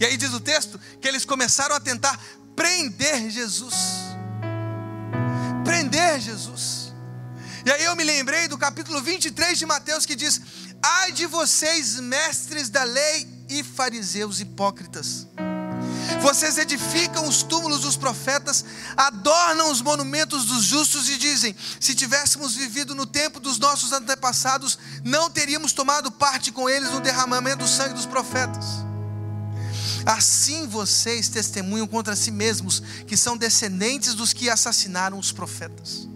E 0.01 0.05
aí 0.05 0.17
diz 0.17 0.35
o 0.35 0.41
texto 0.41 0.81
que 1.01 1.07
eles 1.07 1.25
começaram 1.25 1.77
a 1.77 1.81
tentar 1.81 2.19
prender 2.57 3.31
Jesus. 3.31 3.77
Prender 5.65 6.19
Jesus. 6.19 6.84
E 7.65 7.71
aí 7.71 7.85
eu 7.85 7.97
me 7.97 8.05
lembrei 8.05 8.47
do 8.47 8.59
capítulo 8.59 9.01
23 9.01 9.59
de 9.59 9.65
Mateus 9.65 10.05
que 10.05 10.15
diz: 10.15 10.41
Ai 10.83 11.13
de 11.13 11.25
vocês, 11.25 11.99
mestres 11.99 12.69
da 12.69 12.85
lei 12.85 13.27
e 13.49 13.65
fariseus 13.65 14.39
hipócritas. 14.39 15.27
Vocês 16.21 16.59
edificam 16.59 17.27
os 17.27 17.43
túmulos 17.43 17.81
dos 17.81 17.97
profetas, 17.97 18.65
adornam 18.97 19.71
os 19.71 19.81
monumentos 19.81 20.45
dos 20.45 20.63
justos 20.65 21.09
e 21.09 21.17
dizem: 21.17 21.57
se 21.81 21.95
tivéssemos 21.95 22.55
vivido 22.55 22.95
no 22.95 23.07
tempo 23.07 23.41
dos 23.41 23.59
nossos 23.59 23.93
antepassados, 23.93 24.79
não 25.03 25.31
teríamos 25.31 25.73
tomado 25.73 26.11
parte 26.11 26.53
com 26.53 26.69
eles 26.69 26.91
no 26.91 27.01
derramamento 27.01 27.65
do 27.65 27.69
sangue 27.69 27.95
dos 27.95 28.07
profetas. 28.07 28.65
Assim 30.05 30.67
vocês 30.67 31.31
testemunham 31.31 31.87
contra 31.87 32.15
si 32.15 32.31
mesmos 32.31 32.83
que 33.07 33.17
são 33.17 33.39
descendentes 33.39 34.13
dos 34.13 34.35
que 34.35 34.51
assassinaram 34.51 35.19
os 35.19 35.33
profetas. 35.33 36.14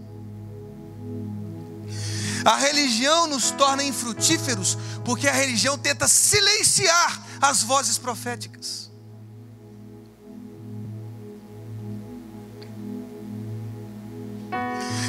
A 2.45 2.57
religião 2.57 3.27
nos 3.27 3.51
torna 3.51 3.83
infrutíferos 3.83 4.77
porque 5.05 5.29
a 5.29 5.33
religião 5.33 5.77
tenta 5.77 6.07
silenciar 6.07 7.23
as 7.41 7.63
vozes 7.63 7.99
proféticas. 7.99 8.91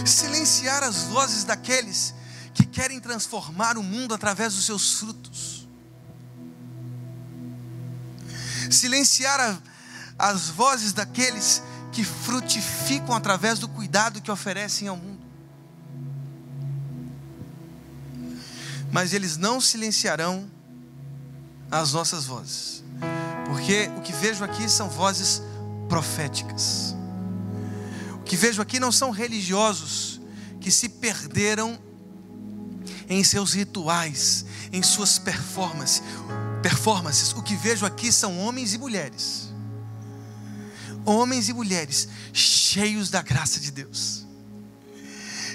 Silenciar 0.06 0.84
as 0.84 1.04
vozes 1.04 1.44
daqueles 1.44 2.13
que 2.54 2.65
querem 2.65 3.00
transformar 3.00 3.78
o 3.78 3.84
mundo 3.84 4.13
através 4.13 4.54
dos 4.54 4.65
seus 4.65 4.94
frutos. 4.94 5.60
silenciar 8.72 9.39
a, 9.39 9.58
as 10.18 10.50
vozes 10.50 10.94
daqueles 10.94 11.62
que 11.92 12.04
frutificam 12.04 13.15
através 13.15 13.60
do 13.60 13.68
cuidado 13.68 14.22
que 14.22 14.32
oferecem 14.32 14.88
ao 14.88 14.98
mundo. 14.98 15.18
Mas 18.91 19.13
eles 19.13 19.38
não 19.38 19.62
silenciarão 19.62 20.49
as 21.69 21.93
nossas 21.93 22.25
vozes, 22.25 22.84
porque 23.45 23.89
o 23.97 24.02
que 24.02 24.12
vejo 24.12 24.43
aqui 24.43 24.67
são 24.67 24.89
vozes 24.89 25.41
proféticas. 25.88 26.95
O 28.15 28.23
que 28.23 28.36
vejo 28.36 28.62
aqui 28.62 28.80
não 28.80 28.91
são 28.91 29.12
religiosos 29.12 30.19
que 30.60 30.71
se 30.71 30.89
perderam 30.89 31.80
em 33.08 33.23
seus 33.23 33.54
rituais, 33.54 34.45
em 34.71 34.82
suas 34.82 35.19
performances 35.19 36.04
performances, 36.62 37.32
o 37.34 37.41
que 37.41 37.56
vejo 37.56 37.86
aqui 37.86 38.12
são 38.12 38.38
homens 38.39 38.73
e 38.73 38.78
mulheres. 38.78 39.49
Homens 41.06 41.49
e 41.49 41.54
mulheres 41.54 42.08
cheios 42.34 43.10
da 43.10 43.21
graça 43.21 43.60
de 43.60 43.71
Deus, 43.71 44.25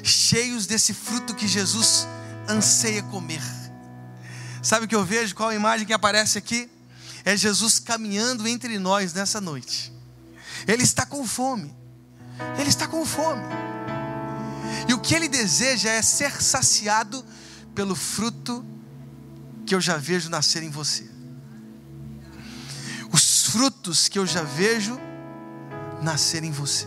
cheios 0.03 0.66
desse 0.66 0.92
fruto 0.92 1.35
que 1.35 1.47
Jesus 1.47 2.09
anseia 2.49 3.03
comer. 3.05 3.43
Sabe 4.63 4.87
o 4.87 4.89
que 4.89 4.95
eu 4.95 5.05
vejo? 5.05 5.35
Qual 5.35 5.51
a 5.51 5.55
imagem 5.55 5.87
que 5.87 5.93
aparece 5.93 6.39
aqui? 6.39 6.71
É 7.25 7.37
Jesus 7.37 7.79
caminhando 7.79 8.47
entre 8.47 8.79
nós 8.79 9.13
nessa 9.13 9.41
noite. 9.41 9.93
Ele 10.67 10.83
está 10.83 11.05
com 11.05 11.27
fome. 11.27 11.75
Ele 12.59 12.69
está 12.69 12.87
com 12.87 13.05
fome. 13.05 13.43
E 14.89 14.95
o 14.95 15.01
que 15.01 15.15
ele 15.15 15.29
deseja 15.29 15.91
é 15.91 16.03
ser 16.03 16.43
saciado 16.43 17.25
pelo 17.75 17.95
fruto 17.95 18.65
que 19.67 19.75
eu 19.75 19.81
já 19.81 19.97
vejo 19.97 20.31
nascer 20.31 20.63
em 20.63 20.71
você. 20.71 21.07
Os 23.13 23.47
frutos 23.47 24.09
que 24.09 24.19
eu 24.19 24.27
já 24.27 24.43
vejo 24.43 24.99
nascer 26.03 26.43
em 26.43 26.51
você. 26.51 26.87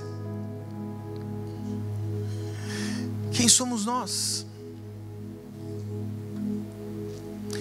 Quem 3.32 3.48
somos 3.48 3.86
nós? 3.86 4.46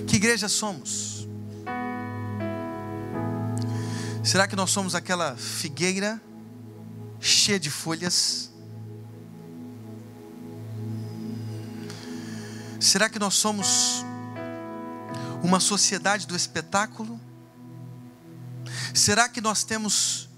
Que 0.07 0.16
igreja 0.16 0.49
somos? 0.49 1.27
Será 4.23 4.47
que 4.47 4.55
nós 4.55 4.71
somos 4.71 4.95
aquela 4.95 5.37
figueira 5.37 6.21
cheia 7.21 7.59
de 7.59 7.71
folhas? 7.71 8.51
Será 12.81 13.09
que 13.09 13.19
nós 13.19 13.35
somos 13.35 14.05
uma 15.42 15.59
sociedade 15.59 16.27
do 16.27 16.37
espetáculo? 16.37 17.21
Será 18.95 19.29
que 19.29 19.40
nós 19.40 19.64
temos, 19.64 20.29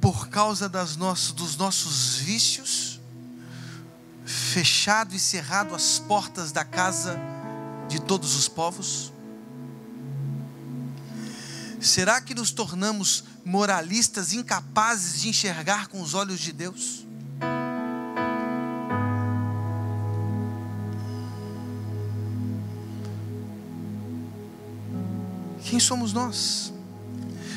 por 0.00 0.28
causa 0.28 0.68
das 0.68 0.96
nossos, 0.96 1.32
dos 1.32 1.56
nossos 1.56 2.16
vícios, 2.16 3.00
fechado 4.24 5.14
e 5.14 5.18
cerrado 5.18 5.74
as 5.74 5.98
portas 5.98 6.52
da 6.52 6.64
casa 6.64 7.33
de 7.94 8.00
todos 8.00 8.34
os 8.34 8.48
povos? 8.48 9.12
Será 11.80 12.20
que 12.20 12.34
nos 12.34 12.50
tornamos 12.50 13.22
moralistas 13.44 14.32
incapazes 14.32 15.20
de 15.20 15.28
enxergar 15.28 15.86
com 15.86 16.02
os 16.02 16.12
olhos 16.12 16.40
de 16.40 16.52
Deus? 16.52 17.06
Quem 25.62 25.78
somos 25.78 26.12
nós? 26.12 26.72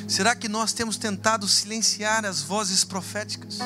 Será 0.08 0.36
que 0.36 0.48
nós 0.48 0.72
temos 0.72 0.98
tentado 0.98 1.48
silenciar 1.48 2.26
as 2.26 2.44
vozes 2.44 2.84
proféticas? 2.84 3.58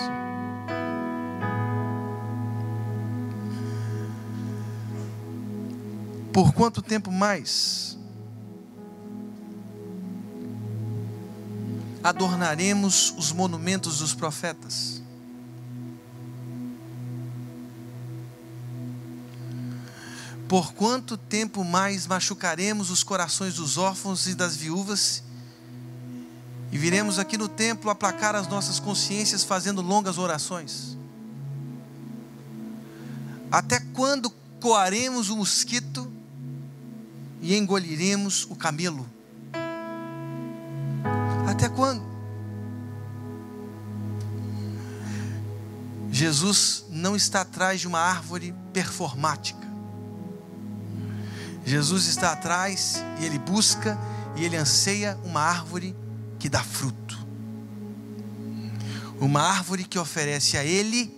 Por 6.41 6.53
quanto 6.53 6.81
tempo 6.81 7.11
mais 7.11 7.95
adornaremos 12.03 13.13
os 13.15 13.31
monumentos 13.31 13.99
dos 13.99 14.15
profetas? 14.15 15.03
Por 20.49 20.73
quanto 20.73 21.15
tempo 21.15 21.63
mais 21.63 22.07
machucaremos 22.07 22.89
os 22.89 23.03
corações 23.03 23.53
dos 23.53 23.77
órfãos 23.77 24.25
e 24.25 24.33
das 24.33 24.55
viúvas? 24.55 25.21
E 26.71 26.77
viremos 26.79 27.19
aqui 27.19 27.37
no 27.37 27.47
templo 27.47 27.91
aplacar 27.91 28.33
as 28.35 28.47
nossas 28.47 28.79
consciências 28.79 29.43
fazendo 29.43 29.79
longas 29.79 30.17
orações? 30.17 30.97
Até 33.51 33.79
quando 33.93 34.31
coaremos 34.59 35.29
o 35.29 35.37
mosquito 35.37 36.10
e 37.51 37.57
engoliremos 37.57 38.47
o 38.49 38.55
camelo? 38.55 39.05
Até 41.45 41.67
quando? 41.67 42.01
Jesus 46.09 46.85
não 46.89 47.13
está 47.13 47.41
atrás 47.41 47.81
de 47.81 47.87
uma 47.89 47.99
árvore 47.99 48.55
performática. 48.71 49.67
Jesus 51.65 52.05
está 52.05 52.31
atrás 52.31 53.03
e 53.19 53.25
ele 53.25 53.37
busca 53.37 53.99
e 54.37 54.45
ele 54.45 54.55
anseia 54.55 55.19
uma 55.25 55.41
árvore 55.41 55.93
que 56.39 56.47
dá 56.47 56.63
fruto. 56.63 57.19
Uma 59.19 59.41
árvore 59.41 59.83
que 59.83 59.99
oferece 59.99 60.57
a 60.57 60.63
ele 60.63 61.13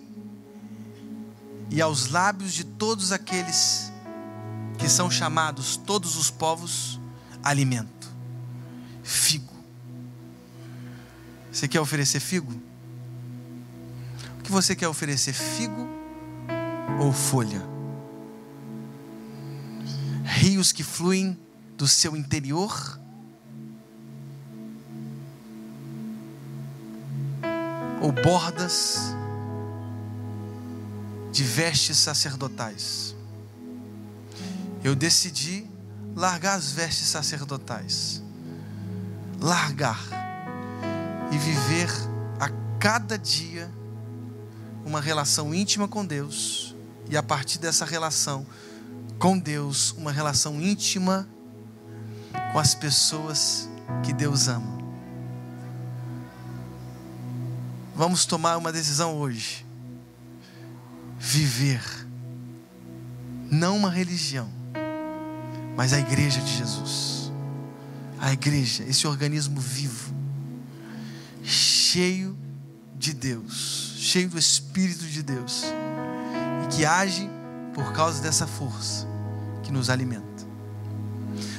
e 1.69 1.79
aos 1.79 2.09
lábios 2.09 2.53
de 2.53 2.63
todos 2.63 3.11
aqueles 3.11 3.92
que 4.84 4.89
são 4.89 5.09
chamados 5.09 5.77
todos 5.77 6.17
os 6.17 6.29
povos 6.29 6.99
alimento. 7.41 8.11
Figo. 9.01 9.53
Você 11.49 11.69
quer 11.69 11.79
oferecer 11.79 12.19
figo? 12.19 12.51
O 14.38 14.43
que 14.43 14.51
você 14.51 14.75
quer 14.75 14.89
oferecer? 14.89 15.31
Figo 15.31 15.88
ou 16.99 17.13
folha? 17.13 17.61
Rios 20.25 20.73
que 20.73 20.84
fluem 20.84 21.39
do 21.77 21.88
seu 21.88 22.17
interior? 22.17 22.99
Ou 28.01 28.11
bordas 28.11 29.15
de 31.31 31.41
vestes 31.41 31.99
sacerdotais? 31.99 33.12
Eu 34.84 34.95
decidi 34.95 35.65
largar 36.15 36.55
as 36.55 36.71
vestes 36.71 37.07
sacerdotais, 37.07 38.21
largar 39.39 39.99
e 41.31 41.38
viver 41.38 41.89
a 42.39 42.49
cada 42.79 43.17
dia 43.17 43.71
uma 44.86 44.99
relação 44.99 45.53
íntima 45.53 45.88
com 45.88 46.05
Deus 46.05 46.75
e 47.09 47.17
a 47.17 47.23
partir 47.23 47.59
dessa 47.59 47.86
relação 47.86 48.45
com 49.17 49.38
Deus, 49.38 49.91
uma 49.91 50.11
relação 50.11 50.61
íntima 50.61 51.27
com 52.51 52.59
as 52.59 52.75
pessoas 52.75 53.69
que 54.03 54.11
Deus 54.11 54.47
ama. 54.47 54.84
Vamos 57.95 58.25
tomar 58.25 58.57
uma 58.57 58.71
decisão 58.71 59.15
hoje. 59.15 59.65
Viver 61.17 61.81
não 63.49 63.77
uma 63.77 63.89
religião, 63.89 64.49
mas 65.76 65.93
a 65.93 65.99
igreja 65.99 66.39
de 66.41 66.57
Jesus. 66.57 67.32
A 68.19 68.32
igreja, 68.32 68.84
esse 68.84 69.05
organismo 69.05 69.59
vivo, 69.59 70.13
cheio 71.43 72.38
de 72.95 73.13
Deus, 73.13 73.95
cheio 73.97 74.30
do 74.30 74.39
Espírito 74.39 75.05
de 75.05 75.21
Deus, 75.21 75.63
e 76.63 76.76
que 76.76 76.86
age 76.86 77.30
por 77.74 77.91
causa 77.91 78.21
dessa 78.21 78.47
força 78.47 79.07
que 79.63 79.71
nos 79.71 79.89
alimenta. 79.89 80.24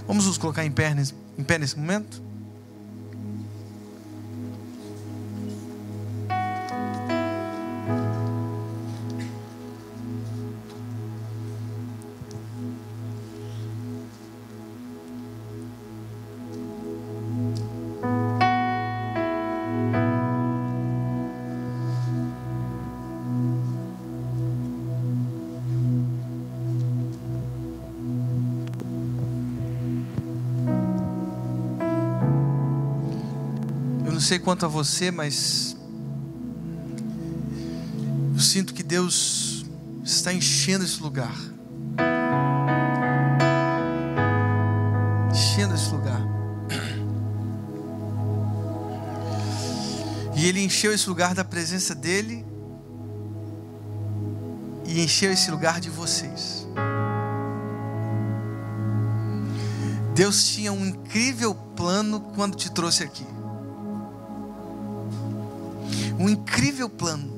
Vamos 0.07 0.27
nos 0.27 0.39
colocar 0.39 0.65
em 0.65 0.71
pé 0.71 0.95
em 1.37 1.45
pé 1.45 1.59
nesse 1.59 1.79
momento? 1.79 2.23
Sei 34.25 34.39
quanto 34.39 34.65
a 34.65 34.69
você, 34.69 35.11
mas 35.11 35.77
eu 38.33 38.41
sinto 38.41 38.73
que 38.73 38.83
Deus 38.83 39.67
está 40.03 40.33
enchendo 40.33 40.83
esse 40.83 41.03
lugar. 41.03 41.37
Enchendo 45.31 45.75
esse 45.75 45.91
lugar. 45.91 46.23
E 50.35 50.47
Ele 50.47 50.65
encheu 50.65 50.93
esse 50.93 51.07
lugar 51.07 51.35
da 51.35 51.45
presença 51.45 51.95
dEle 51.95 52.47
e 54.87 55.03
encheu 55.03 55.33
esse 55.33 55.51
lugar 55.51 55.81
de 55.81 55.91
vocês. 55.91 56.67
Deus 60.15 60.47
tinha 60.47 60.73
um 60.73 60.87
incrível 60.87 61.55
plano 61.55 62.21
quando 62.35 62.57
te 62.57 62.71
trouxe 62.71 63.03
aqui 63.03 63.35
incrível 66.45 66.91
plano. 66.91 67.33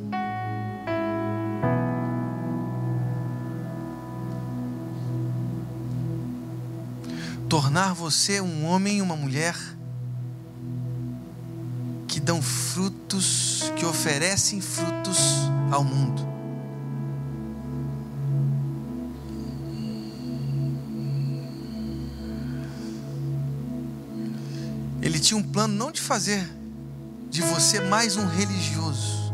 Tornar 7.49 7.95
você 7.95 8.41
um 8.41 8.67
homem 8.67 8.99
e 8.99 9.03
uma 9.03 9.15
mulher 9.15 9.57
que 12.09 12.19
dão 12.19 12.43
frutos, 12.43 13.73
que 13.77 13.87
oferecem 13.87 14.61
frutos 14.61 15.19
ao 15.71 15.85
mundo. 15.85 16.27
Ele 25.01 25.21
tinha 25.21 25.39
um 25.39 25.43
plano 25.43 25.73
não 25.75 25.93
de 25.93 26.01
fazer 26.01 26.45
de 27.37 27.43
você 27.43 27.81
mais 27.81 28.17
um 28.17 28.27
religioso, 28.27 29.31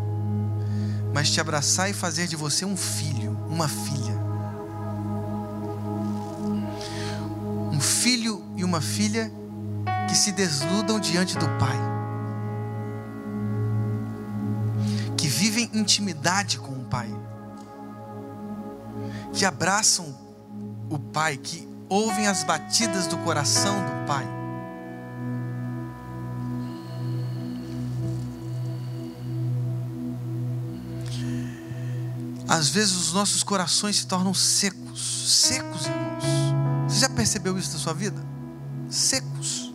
mas 1.15 1.31
te 1.31 1.41
abraçar 1.41 1.89
e 1.89 1.93
fazer 1.93 2.27
de 2.27 2.35
você 2.35 2.65
um 2.65 2.77
filho, 2.77 3.39
uma 3.49 3.69
filha. 3.69 4.21
Um 7.71 7.79
filho 7.79 8.43
e 8.57 8.65
uma 8.65 8.81
filha 8.81 9.31
que 10.09 10.17
se 10.17 10.33
desludam 10.33 10.99
diante 10.99 11.39
do 11.39 11.47
Pai, 11.61 11.77
que 15.17 15.29
vivem 15.29 15.71
intimidade 15.73 16.59
com 16.59 16.73
o 16.73 16.85
Pai, 16.87 17.09
que 19.33 19.45
abraçam 19.45 20.13
o 20.91 20.99
Pai, 20.99 21.37
que 21.37 21.69
ouvem 21.89 22.27
as 22.27 22.43
batidas 22.43 23.07
do 23.07 23.17
coração 23.19 23.77
do 23.77 24.07
Pai 24.09 24.42
Às 32.53 32.69
vezes 32.69 32.95
os 32.97 33.15
nossos 33.15 33.43
corações 33.43 33.97
se 33.97 34.07
tornam 34.07 34.35
secos, 34.35 35.01
secos, 35.47 35.87
irmãos. 35.87 36.23
Você 36.87 37.01
já 37.01 37.09
percebeu 37.09 37.59
isso 37.59 37.73
na 37.73 37.79
sua 37.79 37.95
vida? 37.95 38.23
Secos. 38.91 39.73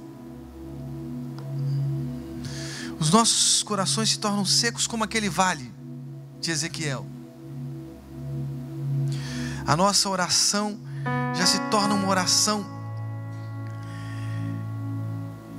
Os 2.99 3.09
nossos 3.09 3.63
corações 3.63 4.09
se 4.11 4.19
tornam 4.19 4.45
secos 4.45 4.85
como 4.85 5.03
aquele 5.03 5.27
vale 5.27 5.73
de 6.39 6.51
Ezequiel. 6.51 7.03
A 9.65 9.75
nossa 9.75 10.07
oração 10.07 10.79
já 11.35 11.47
se 11.47 11.57
torna 11.71 11.95
uma 11.95 12.07
oração 12.07 12.63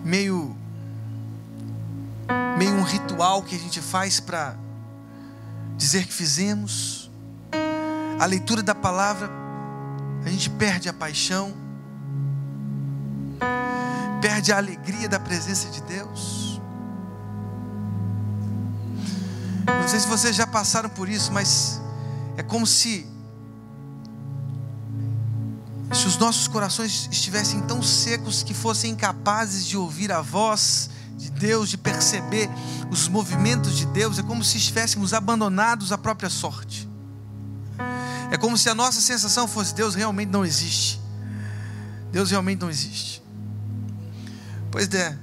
meio 0.04 0.56
meio 2.56 2.76
um 2.76 2.84
ritual 2.84 3.42
que 3.42 3.56
a 3.56 3.58
gente 3.58 3.80
faz 3.80 4.20
para 4.20 4.56
dizer 5.76 6.06
que 6.06 6.12
fizemos 6.12 6.97
a 8.18 8.26
leitura 8.26 8.62
da 8.62 8.74
palavra, 8.74 9.30
a 10.24 10.28
gente 10.28 10.50
perde 10.50 10.88
a 10.88 10.92
paixão, 10.92 11.54
perde 14.20 14.52
a 14.52 14.56
alegria 14.56 15.08
da 15.08 15.20
presença 15.20 15.68
de 15.68 15.80
Deus. 15.82 16.60
Não 19.66 19.88
sei 19.88 20.00
se 20.00 20.08
vocês 20.08 20.34
já 20.34 20.46
passaram 20.46 20.88
por 20.88 21.08
isso, 21.08 21.32
mas 21.32 21.80
é 22.36 22.42
como 22.42 22.66
se 22.66 23.06
se 25.92 26.06
os 26.06 26.18
nossos 26.18 26.46
corações 26.46 27.08
estivessem 27.10 27.62
tão 27.62 27.82
secos 27.82 28.42
que 28.42 28.52
fossem 28.52 28.90
incapazes 28.90 29.64
de 29.64 29.76
ouvir 29.76 30.12
a 30.12 30.20
voz 30.20 30.90
de 31.16 31.30
Deus, 31.30 31.70
de 31.70 31.78
perceber 31.78 32.48
os 32.90 33.08
movimentos 33.08 33.76
de 33.76 33.86
Deus, 33.86 34.18
é 34.18 34.22
como 34.22 34.44
se 34.44 34.58
estivéssemos 34.58 35.14
abandonados 35.14 35.90
à 35.90 35.98
própria 35.98 36.28
sorte. 36.28 36.87
É 38.30 38.36
como 38.36 38.58
se 38.58 38.68
a 38.68 38.74
nossa 38.74 39.00
sensação 39.00 39.48
fosse: 39.48 39.74
Deus 39.74 39.94
realmente 39.94 40.30
não 40.30 40.44
existe. 40.44 41.00
Deus 42.10 42.30
realmente 42.30 42.60
não 42.60 42.70
existe. 42.70 43.22
Pois 44.70 44.88
é, 44.92 45.16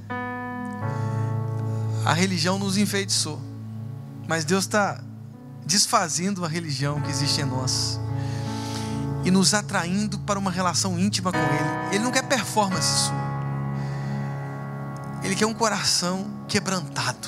a 2.05 2.13
religião 2.13 2.57
nos 2.59 2.77
enfeitiçou, 2.77 3.41
mas 4.27 4.45
Deus 4.45 4.65
está 4.65 5.01
desfazendo 5.65 6.45
a 6.45 6.47
religião 6.47 7.01
que 7.01 7.09
existe 7.09 7.41
em 7.41 7.45
nós 7.45 7.99
e 9.23 9.31
nos 9.31 9.53
atraindo 9.53 10.19
para 10.19 10.37
uma 10.37 10.51
relação 10.51 10.99
íntima 10.99 11.31
com 11.31 11.37
Ele. 11.37 11.95
Ele 11.95 12.03
não 12.03 12.11
quer 12.11 12.23
performance 12.23 13.07
sua, 13.07 13.15
Ele 15.23 15.35
quer 15.35 15.47
um 15.47 15.53
coração 15.53 16.27
quebrantado, 16.47 17.27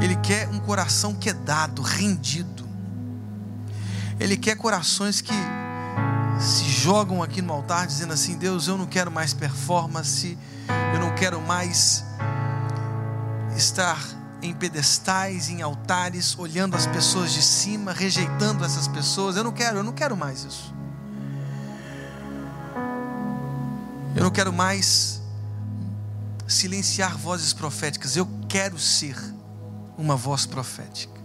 Ele 0.00 0.16
quer 0.16 0.48
um 0.48 0.60
coração 0.60 1.14
quedado, 1.14 1.82
rendido. 1.82 2.65
Ele 4.18 4.36
quer 4.36 4.56
corações 4.56 5.20
que 5.20 5.32
se 6.40 6.64
jogam 6.64 7.22
aqui 7.22 7.42
no 7.42 7.52
altar 7.52 7.86
dizendo 7.86 8.12
assim: 8.12 8.36
Deus, 8.36 8.68
eu 8.68 8.76
não 8.76 8.86
quero 8.86 9.10
mais 9.10 9.34
performance, 9.34 10.38
eu 10.94 11.00
não 11.00 11.14
quero 11.14 11.40
mais 11.40 12.04
estar 13.56 13.98
em 14.42 14.52
pedestais, 14.52 15.48
em 15.48 15.62
altares, 15.62 16.38
olhando 16.38 16.76
as 16.76 16.86
pessoas 16.86 17.32
de 17.32 17.42
cima, 17.42 17.92
rejeitando 17.92 18.64
essas 18.64 18.86
pessoas. 18.88 19.36
Eu 19.36 19.44
não 19.44 19.52
quero, 19.52 19.78
eu 19.78 19.82
não 19.82 19.92
quero 19.92 20.16
mais 20.16 20.44
isso. 20.44 20.74
Eu 24.14 24.22
não 24.22 24.30
quero 24.30 24.52
mais 24.52 25.20
silenciar 26.46 27.16
vozes 27.18 27.52
proféticas. 27.52 28.16
Eu 28.16 28.26
quero 28.48 28.78
ser 28.78 29.16
uma 29.98 30.16
voz 30.16 30.46
profética. 30.46 31.20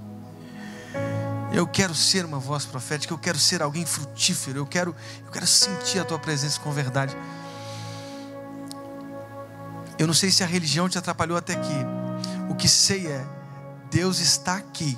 Eu 1.53 1.67
quero 1.67 1.93
ser 1.93 2.23
uma 2.23 2.39
voz 2.39 2.65
profética, 2.65 3.13
eu 3.13 3.17
quero 3.17 3.37
ser 3.37 3.61
alguém 3.61 3.85
frutífero, 3.85 4.59
eu 4.59 4.65
quero, 4.65 4.95
eu 5.25 5.31
quero 5.31 5.45
sentir 5.45 5.99
a 5.99 6.05
tua 6.05 6.17
presença 6.17 6.59
com 6.61 6.71
verdade. 6.71 7.15
Eu 9.99 10.07
não 10.07 10.13
sei 10.13 10.31
se 10.31 10.43
a 10.43 10.47
religião 10.47 10.87
te 10.87 10.97
atrapalhou 10.97 11.37
até 11.37 11.53
aqui. 11.53 11.85
O 12.49 12.55
que 12.55 12.69
sei 12.69 13.05
é, 13.07 13.25
Deus 13.91 14.19
está 14.19 14.55
aqui, 14.55 14.97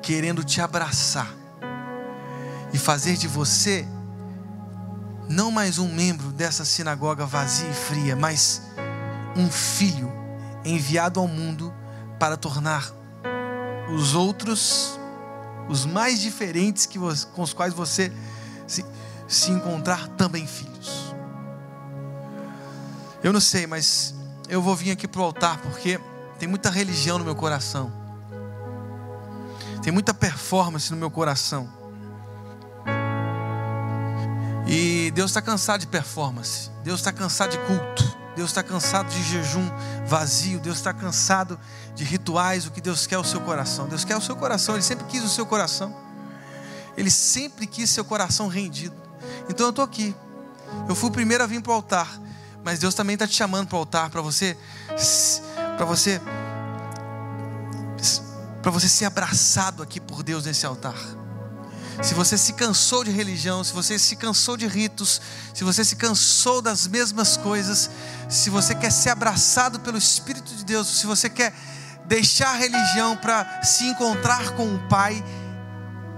querendo 0.00 0.44
te 0.44 0.60
abraçar 0.60 1.28
e 2.72 2.78
fazer 2.78 3.16
de 3.16 3.26
você 3.26 3.86
não 5.28 5.50
mais 5.50 5.78
um 5.78 5.92
membro 5.92 6.28
dessa 6.32 6.64
sinagoga 6.64 7.26
vazia 7.26 7.68
e 7.68 7.74
fria, 7.74 8.16
mas 8.16 8.62
um 9.36 9.50
filho 9.50 10.10
enviado 10.64 11.20
ao 11.20 11.28
mundo 11.28 11.74
para 12.18 12.36
tornar 12.36 12.90
os 13.92 14.14
outros 14.14 14.98
os 15.68 15.84
mais 15.84 16.20
diferentes 16.20 16.86
que 16.86 16.98
você, 16.98 17.26
com 17.34 17.42
os 17.42 17.52
quais 17.52 17.74
você 17.74 18.12
se, 18.66 18.84
se 19.26 19.50
encontrar 19.50 20.08
também 20.08 20.46
filhos. 20.46 21.14
Eu 23.22 23.32
não 23.32 23.40
sei, 23.40 23.66
mas 23.66 24.14
eu 24.48 24.62
vou 24.62 24.74
vir 24.74 24.92
aqui 24.92 25.06
para 25.06 25.20
o 25.20 25.24
altar 25.24 25.58
porque 25.58 26.00
tem 26.38 26.48
muita 26.48 26.70
religião 26.70 27.18
no 27.18 27.24
meu 27.24 27.34
coração, 27.34 27.92
tem 29.82 29.92
muita 29.92 30.14
performance 30.14 30.90
no 30.90 30.96
meu 30.96 31.10
coração. 31.10 31.68
E 34.66 35.10
Deus 35.12 35.30
está 35.30 35.40
cansado 35.40 35.80
de 35.80 35.86
performance, 35.86 36.70
Deus 36.84 37.00
está 37.00 37.10
cansado 37.10 37.50
de 37.50 37.58
culto. 37.58 38.17
Deus 38.38 38.50
está 38.50 38.62
cansado 38.62 39.10
de 39.10 39.20
jejum 39.20 39.68
vazio, 40.06 40.60
Deus 40.60 40.76
está 40.76 40.92
cansado 40.92 41.58
de 41.92 42.04
rituais. 42.04 42.66
O 42.66 42.70
que 42.70 42.80
Deus 42.80 43.04
quer 43.04 43.16
é 43.16 43.18
o 43.18 43.24
seu 43.24 43.40
coração. 43.40 43.88
Deus 43.88 44.04
quer 44.04 44.16
o 44.16 44.20
seu 44.20 44.36
coração, 44.36 44.76
Ele 44.76 44.84
sempre 44.84 45.06
quis 45.06 45.24
o 45.24 45.28
seu 45.28 45.44
coração. 45.44 45.92
Ele 46.96 47.10
sempre 47.10 47.66
quis 47.66 47.90
seu 47.90 48.04
coração 48.04 48.46
rendido. 48.46 48.94
Então 49.50 49.66
eu 49.66 49.70
estou 49.70 49.84
aqui. 49.84 50.14
Eu 50.88 50.94
fui 50.94 51.08
o 51.08 51.12
primeiro 51.12 51.42
a 51.42 51.48
vir 51.48 51.60
para 51.60 51.72
o 51.72 51.74
altar, 51.74 52.08
mas 52.62 52.78
Deus 52.78 52.94
também 52.94 53.14
está 53.14 53.26
te 53.26 53.34
chamando 53.34 53.66
para 53.66 53.76
o 53.76 53.80
altar 53.80 54.08
para 54.08 54.22
você, 54.22 54.56
para 55.76 55.84
você, 55.84 56.20
para 58.62 58.70
você 58.70 58.88
ser 58.88 59.06
abraçado 59.06 59.82
aqui 59.82 59.98
por 59.98 60.22
Deus 60.22 60.44
nesse 60.44 60.64
altar 60.64 60.94
se 62.02 62.14
você 62.14 62.38
se 62.38 62.52
cansou 62.52 63.02
de 63.02 63.10
religião, 63.10 63.64
se 63.64 63.72
você 63.72 63.98
se 63.98 64.14
cansou 64.14 64.56
de 64.56 64.66
ritos, 64.66 65.20
se 65.52 65.64
você 65.64 65.84
se 65.84 65.96
cansou 65.96 66.62
das 66.62 66.86
mesmas 66.86 67.36
coisas, 67.36 67.90
se 68.28 68.50
você 68.50 68.74
quer 68.74 68.92
ser 68.92 69.10
abraçado 69.10 69.80
pelo 69.80 69.98
Espírito 69.98 70.54
de 70.54 70.64
Deus, 70.64 70.86
se 70.86 71.06
você 71.06 71.28
quer 71.28 71.52
deixar 72.06 72.50
a 72.50 72.56
religião 72.56 73.16
para 73.16 73.62
se 73.62 73.84
encontrar 73.84 74.52
com 74.52 74.74
o 74.74 74.78
Pai, 74.88 75.22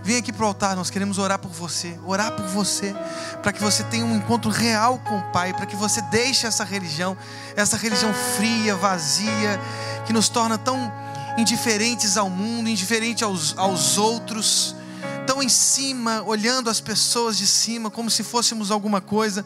vem 0.02 0.18
aqui 0.18 0.32
para 0.32 0.44
o 0.44 0.48
altar, 0.48 0.76
nós 0.76 0.90
queremos 0.90 1.16
orar 1.16 1.38
por 1.38 1.50
você, 1.50 1.98
orar 2.04 2.32
por 2.32 2.46
você, 2.46 2.94
para 3.42 3.52
que 3.52 3.62
você 3.62 3.82
tenha 3.84 4.04
um 4.04 4.16
encontro 4.16 4.50
real 4.50 4.98
com 4.98 5.18
o 5.18 5.32
Pai, 5.32 5.54
para 5.54 5.64
que 5.64 5.76
você 5.76 6.02
deixe 6.02 6.46
essa 6.46 6.62
religião, 6.62 7.16
essa 7.56 7.76
religião 7.76 8.12
fria, 8.36 8.76
vazia, 8.76 9.58
que 10.06 10.12
nos 10.12 10.28
torna 10.28 10.58
tão 10.58 10.92
indiferentes 11.38 12.18
ao 12.18 12.28
mundo, 12.28 12.68
indiferentes 12.68 13.22
aos, 13.22 13.56
aos 13.56 13.96
outros 13.96 14.76
tão 15.26 15.42
em 15.42 15.48
cima, 15.48 16.22
olhando 16.22 16.70
as 16.70 16.80
pessoas 16.80 17.36
de 17.38 17.46
cima, 17.46 17.90
como 17.90 18.10
se 18.10 18.22
fôssemos 18.22 18.70
alguma 18.70 19.00
coisa. 19.00 19.44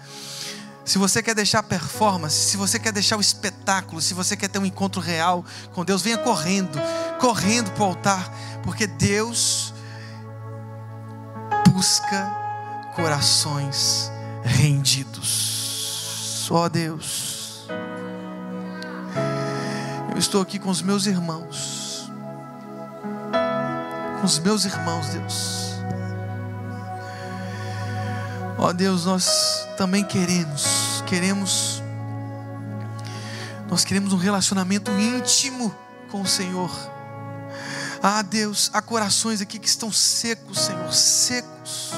Se 0.84 0.98
você 0.98 1.22
quer 1.22 1.34
deixar 1.34 1.62
performance, 1.62 2.50
se 2.50 2.56
você 2.56 2.78
quer 2.78 2.92
deixar 2.92 3.16
o 3.16 3.20
espetáculo, 3.20 4.02
se 4.02 4.12
você 4.12 4.36
quer 4.36 4.48
ter 4.48 4.58
um 4.58 4.66
encontro 4.66 5.00
real 5.00 5.44
com 5.72 5.84
Deus, 5.84 6.02
venha 6.02 6.18
correndo, 6.18 6.78
correndo 7.18 7.70
para 7.72 7.82
o 7.82 7.86
altar, 7.86 8.30
porque 8.62 8.86
Deus 8.86 9.72
busca 11.70 12.30
corações 12.94 14.10
rendidos. 14.44 16.42
Só 16.46 16.68
Deus. 16.68 17.66
Eu 20.12 20.18
estou 20.18 20.42
aqui 20.42 20.58
com 20.58 20.68
os 20.68 20.82
meus 20.82 21.06
irmãos, 21.06 22.10
com 24.20 24.26
os 24.26 24.38
meus 24.38 24.66
irmãos, 24.66 25.08
Deus 25.08 25.63
Ó 28.64 28.72
Deus, 28.72 29.04
nós 29.04 29.68
também 29.76 30.02
queremos, 30.02 31.04
queremos, 31.06 31.82
nós 33.68 33.84
queremos 33.84 34.14
um 34.14 34.16
relacionamento 34.16 34.90
íntimo 34.92 35.74
com 36.10 36.22
o 36.22 36.26
Senhor. 36.26 36.70
Ah, 38.02 38.22
Deus, 38.22 38.70
há 38.72 38.80
corações 38.80 39.42
aqui 39.42 39.58
que 39.58 39.68
estão 39.68 39.92
secos, 39.92 40.60
Senhor, 40.60 40.90
secos, 40.94 41.92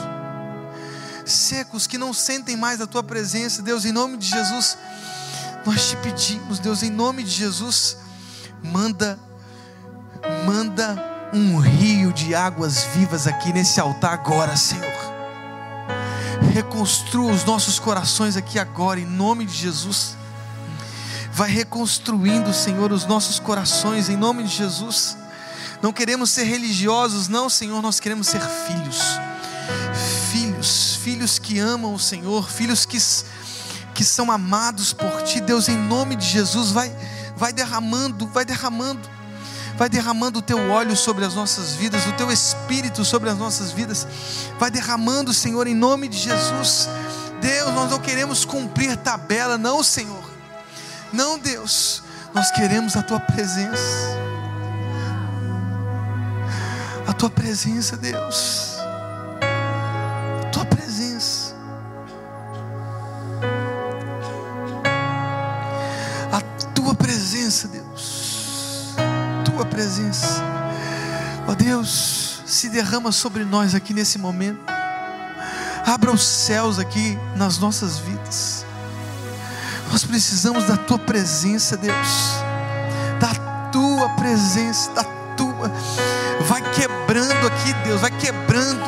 secos, 1.24 1.86
que 1.86 1.96
não 1.96 2.12
sentem 2.12 2.56
mais 2.56 2.80
a 2.80 2.86
Tua 2.88 3.04
presença, 3.04 3.62
Deus, 3.62 3.84
em 3.84 3.92
nome 3.92 4.16
de 4.16 4.26
Jesus, 4.26 4.76
nós 5.64 5.90
te 5.90 5.96
pedimos, 5.98 6.58
Deus, 6.58 6.82
em 6.82 6.90
nome 6.90 7.22
de 7.22 7.30
Jesus, 7.30 7.96
manda, 8.60 9.16
manda 10.44 11.30
um 11.32 11.60
rio 11.60 12.12
de 12.12 12.34
águas 12.34 12.82
vivas 12.92 13.28
aqui 13.28 13.52
nesse 13.52 13.78
altar 13.78 14.14
agora, 14.14 14.56
Senhor 14.56 14.95
reconstrua 16.56 17.32
os 17.32 17.44
nossos 17.44 17.78
corações 17.78 18.34
aqui 18.34 18.58
agora, 18.58 18.98
em 18.98 19.04
nome 19.04 19.44
de 19.44 19.52
Jesus. 19.52 20.16
Vai 21.30 21.50
reconstruindo, 21.50 22.50
Senhor, 22.54 22.92
os 22.92 23.04
nossos 23.04 23.38
corações, 23.38 24.08
em 24.08 24.16
nome 24.16 24.42
de 24.42 24.56
Jesus. 24.56 25.18
Não 25.82 25.92
queremos 25.92 26.30
ser 26.30 26.44
religiosos, 26.44 27.28
não, 27.28 27.50
Senhor, 27.50 27.82
nós 27.82 28.00
queremos 28.00 28.26
ser 28.28 28.40
filhos. 28.40 29.02
Filhos, 30.32 30.96
filhos 31.02 31.38
que 31.38 31.58
amam 31.58 31.92
o 31.92 31.98
Senhor, 31.98 32.48
filhos 32.48 32.86
que, 32.86 32.96
que 33.94 34.02
são 34.02 34.32
amados 34.32 34.94
por 34.94 35.22
Ti, 35.24 35.42
Deus, 35.42 35.68
em 35.68 35.76
nome 35.76 36.16
de 36.16 36.24
Jesus, 36.24 36.70
vai, 36.70 36.90
vai 37.36 37.52
derramando, 37.52 38.26
vai 38.28 38.46
derramando 38.46 39.06
vai 39.76 39.88
derramando 39.88 40.38
o 40.38 40.42
teu 40.42 40.70
óleo 40.70 40.96
sobre 40.96 41.24
as 41.24 41.34
nossas 41.34 41.74
vidas, 41.74 42.06
o 42.06 42.12
teu 42.12 42.30
espírito 42.30 43.04
sobre 43.04 43.28
as 43.28 43.36
nossas 43.36 43.72
vidas, 43.72 44.06
vai 44.58 44.70
derramando, 44.70 45.32
Senhor, 45.32 45.66
em 45.66 45.74
nome 45.74 46.08
de 46.08 46.18
Jesus. 46.18 46.88
Deus, 47.40 47.72
nós 47.74 47.90
não 47.90 47.98
queremos 47.98 48.44
cumprir 48.44 48.96
tabela, 48.96 49.58
não, 49.58 49.82
Senhor. 49.82 50.24
Não, 51.12 51.38
Deus, 51.38 52.02
nós 52.34 52.50
queremos 52.50 52.96
a 52.96 53.02
tua 53.02 53.20
presença. 53.20 54.16
A 57.06 57.12
tua 57.12 57.30
presença, 57.30 57.96
Deus. 57.96 58.75
Derrama 72.86 73.10
sobre 73.10 73.44
nós 73.44 73.74
aqui 73.74 73.92
nesse 73.92 74.16
momento. 74.16 74.60
Abra 75.84 76.12
os 76.12 76.24
céus 76.24 76.78
aqui 76.78 77.18
nas 77.34 77.58
nossas 77.58 77.98
vidas. 77.98 78.64
Nós 79.90 80.04
precisamos 80.04 80.64
da 80.64 80.76
tua 80.76 80.98
presença, 80.98 81.76
Deus. 81.76 82.08
Da 83.18 83.34
tua 83.72 84.08
presença, 84.10 84.92
da 84.92 85.02
tua. 85.36 85.68
Vai 86.42 86.62
quebrando 86.74 87.46
aqui, 87.48 87.72
Deus, 87.84 88.00
vai 88.00 88.10
quebrando 88.12 88.84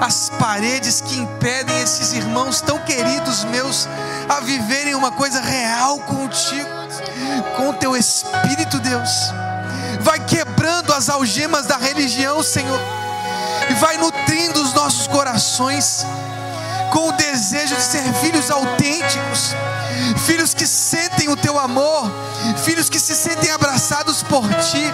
as 0.00 0.30
paredes 0.38 1.02
que 1.02 1.18
impedem 1.18 1.78
esses 1.82 2.14
irmãos 2.14 2.62
tão 2.62 2.78
queridos 2.84 3.44
meus 3.44 3.86
a 4.30 4.40
viverem 4.40 4.94
uma 4.94 5.12
coisa 5.12 5.40
real 5.42 5.98
contigo, 6.00 6.68
com 7.54 7.68
o 7.68 7.74
teu 7.74 7.94
Espírito, 7.94 8.78
Deus 8.78 9.10
vai 10.00 10.20
quebrando 10.24 10.92
as 10.92 11.08
algemas 11.08 11.66
da 11.66 11.76
religião, 11.76 12.40
Senhor, 12.40 12.78
e 13.70 13.74
vai 13.74 13.96
nutrindo 13.96 14.62
os 14.62 14.72
nossos 14.72 15.06
corações 15.06 16.04
com 16.92 17.08
o 17.08 17.12
desejo 17.12 17.76
de 17.76 17.82
ser 17.82 18.02
filhos 18.14 18.50
autênticos, 18.50 19.54
filhos 20.24 20.54
que 20.54 20.66
sentem 20.66 21.28
o 21.28 21.36
teu 21.36 21.58
amor, 21.58 22.10
filhos 22.64 22.88
que 22.88 22.98
se 22.98 23.14
sentem 23.14 23.50
abraçados 23.50 24.22
por 24.22 24.42
ti, 24.48 24.92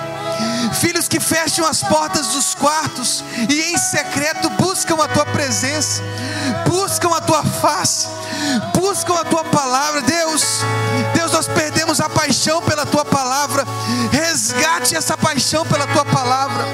filhos 0.81 1.07
que 1.07 1.21
fecham 1.21 1.67
as 1.67 1.83
portas 1.83 2.29
dos 2.29 2.55
quartos 2.55 3.23
e 3.49 3.73
em 3.73 3.79
secreto 3.79 4.51
buscam 4.51 4.97
a 5.03 5.09
tua 5.09 5.27
presença, 5.27 6.03
buscam 6.67 7.15
a 7.15 7.21
tua 7.21 7.45
face, 7.45 8.09
buscam 8.75 9.15
a 9.15 9.25
tua 9.25 9.45
palavra, 9.45 10.01
Deus. 10.03 10.43
Deus, 11.15 11.33
nós 11.33 11.47
perdemos 11.47 12.01
a 12.01 12.09
paixão 12.09 12.63
pela 12.63 12.87
tua 12.87 13.05
palavra. 13.05 13.65
Resgate 14.11 14.97
essa 14.97 15.17
paixão 15.17 15.65
pela 15.67 15.87
tua 15.87 16.05
palavra. 16.05 16.67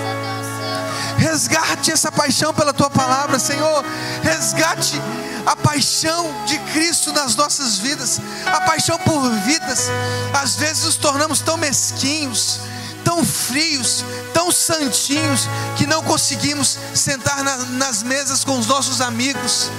Resgate 1.18 1.90
essa 1.90 2.10
paixão 2.10 2.54
pela 2.54 2.72
tua 2.72 2.88
palavra, 2.88 3.38
Senhor. 3.38 3.84
Resgate 4.22 5.00
a 5.44 5.56
paixão 5.56 6.30
de 6.46 6.58
Cristo 6.72 7.12
nas 7.12 7.34
nossas 7.34 7.78
vidas, 7.78 8.20
a 8.46 8.60
paixão 8.62 8.98
por 8.98 9.28
vidas. 9.40 9.90
Às 10.32 10.56
vezes 10.56 10.84
nos 10.84 10.96
tornamos 10.96 11.40
tão 11.40 11.56
mesquinhos, 11.56 12.60
tão 13.04 13.24
frios, 13.24 14.04
tão 14.32 14.52
santinhos, 14.52 15.48
que 15.76 15.86
não 15.86 16.02
conseguimos 16.04 16.78
sentar 16.94 17.42
na, 17.42 17.56
nas 17.56 18.02
mesas 18.02 18.44
com 18.44 18.58
os 18.58 18.66
nossos 18.66 19.00
amigos 19.00 19.70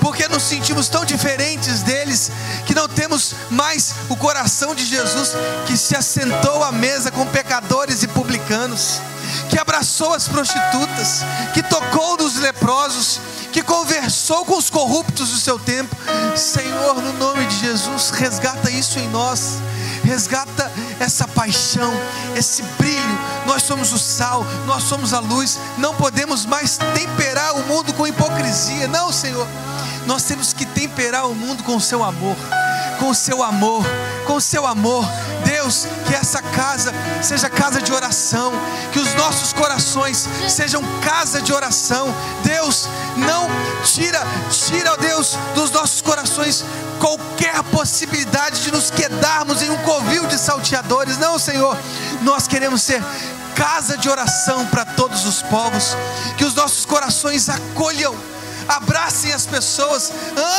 porque 0.00 0.26
nos 0.28 0.42
sentimos 0.42 0.88
tão 0.88 1.04
diferentes 1.04 1.82
deles 1.82 2.30
que 2.66 2.74
não 2.74 2.88
temos 2.88 3.34
mais 3.50 3.94
o 4.08 4.16
coração 4.16 4.74
de 4.74 4.84
Jesus 4.84 5.32
que 5.66 5.76
se 5.76 5.94
assentou 5.94 6.64
à 6.64 6.72
mesa 6.72 7.10
com 7.10 7.24
pecadores 7.26 8.02
e 8.02 8.08
publicanos, 8.08 9.00
que 9.48 9.58
abraçou 9.58 10.14
as 10.14 10.28
prostitutas, 10.28 11.20
que 11.54 11.62
tocou 11.62 12.16
nos 12.16 12.36
leprosos, 12.36 13.20
que 13.52 13.62
conversou 13.62 14.44
com 14.44 14.56
os 14.56 14.68
corruptos 14.68 15.30
do 15.30 15.38
seu 15.38 15.58
tempo. 15.58 15.94
Senhor, 16.36 17.00
no 17.00 17.12
nome 17.14 17.46
de 17.46 17.58
Jesus, 17.58 18.10
resgata 18.10 18.70
isso 18.70 18.98
em 18.98 19.08
nós. 19.08 19.58
Resgata 20.04 20.70
essa 21.00 21.26
paixão, 21.26 21.92
esse 22.36 22.62
brilho. 22.78 23.18
Nós 23.46 23.62
somos 23.62 23.92
o 23.92 23.98
sal, 23.98 24.46
nós 24.66 24.84
somos 24.84 25.12
a 25.12 25.18
luz. 25.18 25.58
Não 25.78 25.94
podemos 25.94 26.46
mais 26.46 26.78
temperar 26.94 27.56
o 27.56 27.62
mundo 27.66 27.92
com 27.94 28.06
hipocrisia. 28.06 28.86
Não, 28.88 29.12
Senhor. 29.12 29.46
Nós 30.06 30.22
temos 30.22 30.52
que 30.52 30.64
temperar 30.64 31.26
o 31.28 31.34
mundo 31.34 31.64
com 31.64 31.76
o 31.76 31.80
seu 31.80 32.04
amor, 32.04 32.36
com 32.98 33.10
o 33.10 33.14
seu 33.14 33.42
amor, 33.42 33.84
com 34.26 34.34
o 34.34 34.40
seu 34.40 34.66
amor. 34.66 35.04
Deus, 35.44 35.86
que 36.06 36.14
essa 36.14 36.42
casa 36.42 36.92
seja 37.22 37.48
casa 37.48 37.80
de 37.80 37.92
oração, 37.92 38.52
que 38.92 38.98
os 38.98 39.14
nossos 39.14 39.52
corações 39.52 40.28
sejam 40.48 40.82
casa 41.00 41.40
de 41.40 41.52
oração. 41.52 42.14
Deus, 42.42 42.88
não 43.16 43.48
tira, 43.84 44.20
tira, 44.50 44.96
Deus, 44.96 45.36
dos 45.54 45.70
nossos 45.70 46.00
corações 46.00 46.64
qualquer 47.00 47.62
possibilidade 47.64 48.62
de 48.62 48.72
nos 48.72 48.90
quedarmos 48.90 49.62
em 49.62 49.70
um 49.70 49.76
covil 49.78 50.26
de 50.26 50.38
salteadores. 50.38 51.18
Não, 51.18 51.38
Senhor, 51.38 51.76
nós 52.22 52.46
queremos 52.46 52.82
ser 52.82 53.02
casa 53.54 53.96
de 53.96 54.08
oração 54.08 54.66
para 54.66 54.84
todos 54.84 55.24
os 55.24 55.42
povos, 55.42 55.96
que 56.36 56.44
os 56.44 56.54
nossos 56.54 56.84
corações 56.84 57.48
acolham 57.48 58.14
abracem 58.68 59.32
as 59.32 59.46
pessoas, 59.46 60.12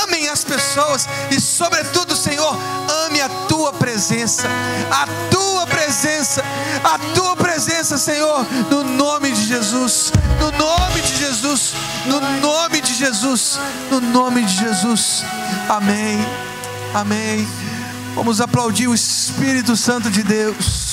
amem 0.03 0.27
as 0.29 0.43
pessoas 0.43 1.07
e, 1.31 1.39
sobretudo, 1.39 2.15
Senhor, 2.15 2.57
ame 3.05 3.21
a 3.21 3.29
tua 3.47 3.73
presença, 3.73 4.47
a 4.91 5.07
tua 5.29 5.65
presença, 5.67 6.43
a 6.83 6.97
tua 7.13 7.35
presença, 7.35 7.97
Senhor, 7.97 8.45
no 8.69 8.83
nome 8.83 9.31
de 9.31 9.45
Jesus, 9.45 10.11
no 10.39 10.51
nome 10.51 11.01
de 11.01 11.17
Jesus, 11.17 11.73
no 12.05 12.19
nome 12.39 12.81
de 12.81 12.93
Jesus, 12.93 13.59
no 13.91 13.99
nome 13.99 14.43
de 14.43 14.55
Jesus. 14.55 15.23
Amém. 15.69 16.17
Amém. 16.93 17.47
Vamos 18.15 18.41
aplaudir 18.41 18.87
o 18.87 18.95
Espírito 18.95 19.75
Santo 19.75 20.09
de 20.09 20.23
Deus. 20.23 20.86